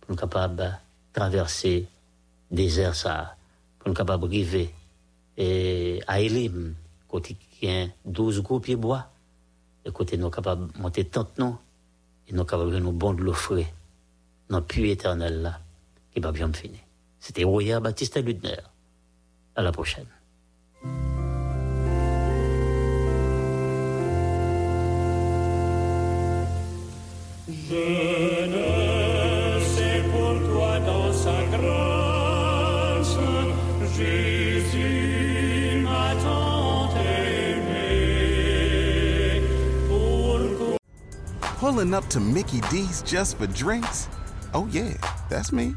Pour 0.00 0.10
nous 0.10 0.16
capables 0.16 0.56
de 0.56 0.68
traverser 1.12 1.86
désert 2.50 2.94
ça. 2.94 3.36
Pour 3.78 3.88
nous 3.88 3.94
capables 3.94 4.28
de 4.28 4.68
et 5.36 6.02
à 6.06 6.20
Elim, 6.20 6.74
côté 7.08 7.34
qui 7.34 7.68
a 7.68 7.86
12 8.04 8.42
gros 8.42 8.60
pieds 8.60 8.76
bois, 8.76 9.06
et 9.84 9.90
côté 9.90 10.16
nous 10.16 10.30
capables 10.30 10.72
de 10.72 10.78
monter 10.78 11.04
tant 11.04 11.26
non, 11.38 11.56
et 12.28 12.32
nous 12.32 12.44
capables 12.44 12.72
de 12.72 12.78
nous 12.78 12.92
bon 12.92 13.14
de 13.14 13.32
frais, 13.32 13.72
dans 14.48 14.58
le 14.58 14.64
puits 14.64 14.90
éternel 14.90 15.42
là, 15.42 15.60
qui 16.12 16.20
va 16.20 16.32
bien 16.32 16.52
finir. 16.52 16.80
C'était 17.22 17.44
Roya 17.44 17.78
Baptiste 17.78 18.16
Ludner. 18.20 18.56
À 19.54 19.62
la 19.62 19.70
prochaine. 19.70 20.08
Je 27.46 28.46
ne 28.48 29.60
sais 29.60 30.02
pourquoi 30.10 30.80
dans 30.80 31.12
sa 31.12 31.44
grâce, 31.46 33.16
Jésus 33.96 35.82
m'a 35.84 36.16
tant 36.24 36.90
aimé. 36.96 38.32
Pourquoi 39.88 40.76
Pulling 41.60 41.94
up 41.94 42.08
to 42.08 42.18
Mickey 42.18 42.60
D's 42.68 43.00
just 43.06 43.38
for 43.38 43.46
drinks? 43.46 44.08
Oh, 44.54 44.66
yeah, 44.72 44.94
that's 45.30 45.52
me. 45.52 45.76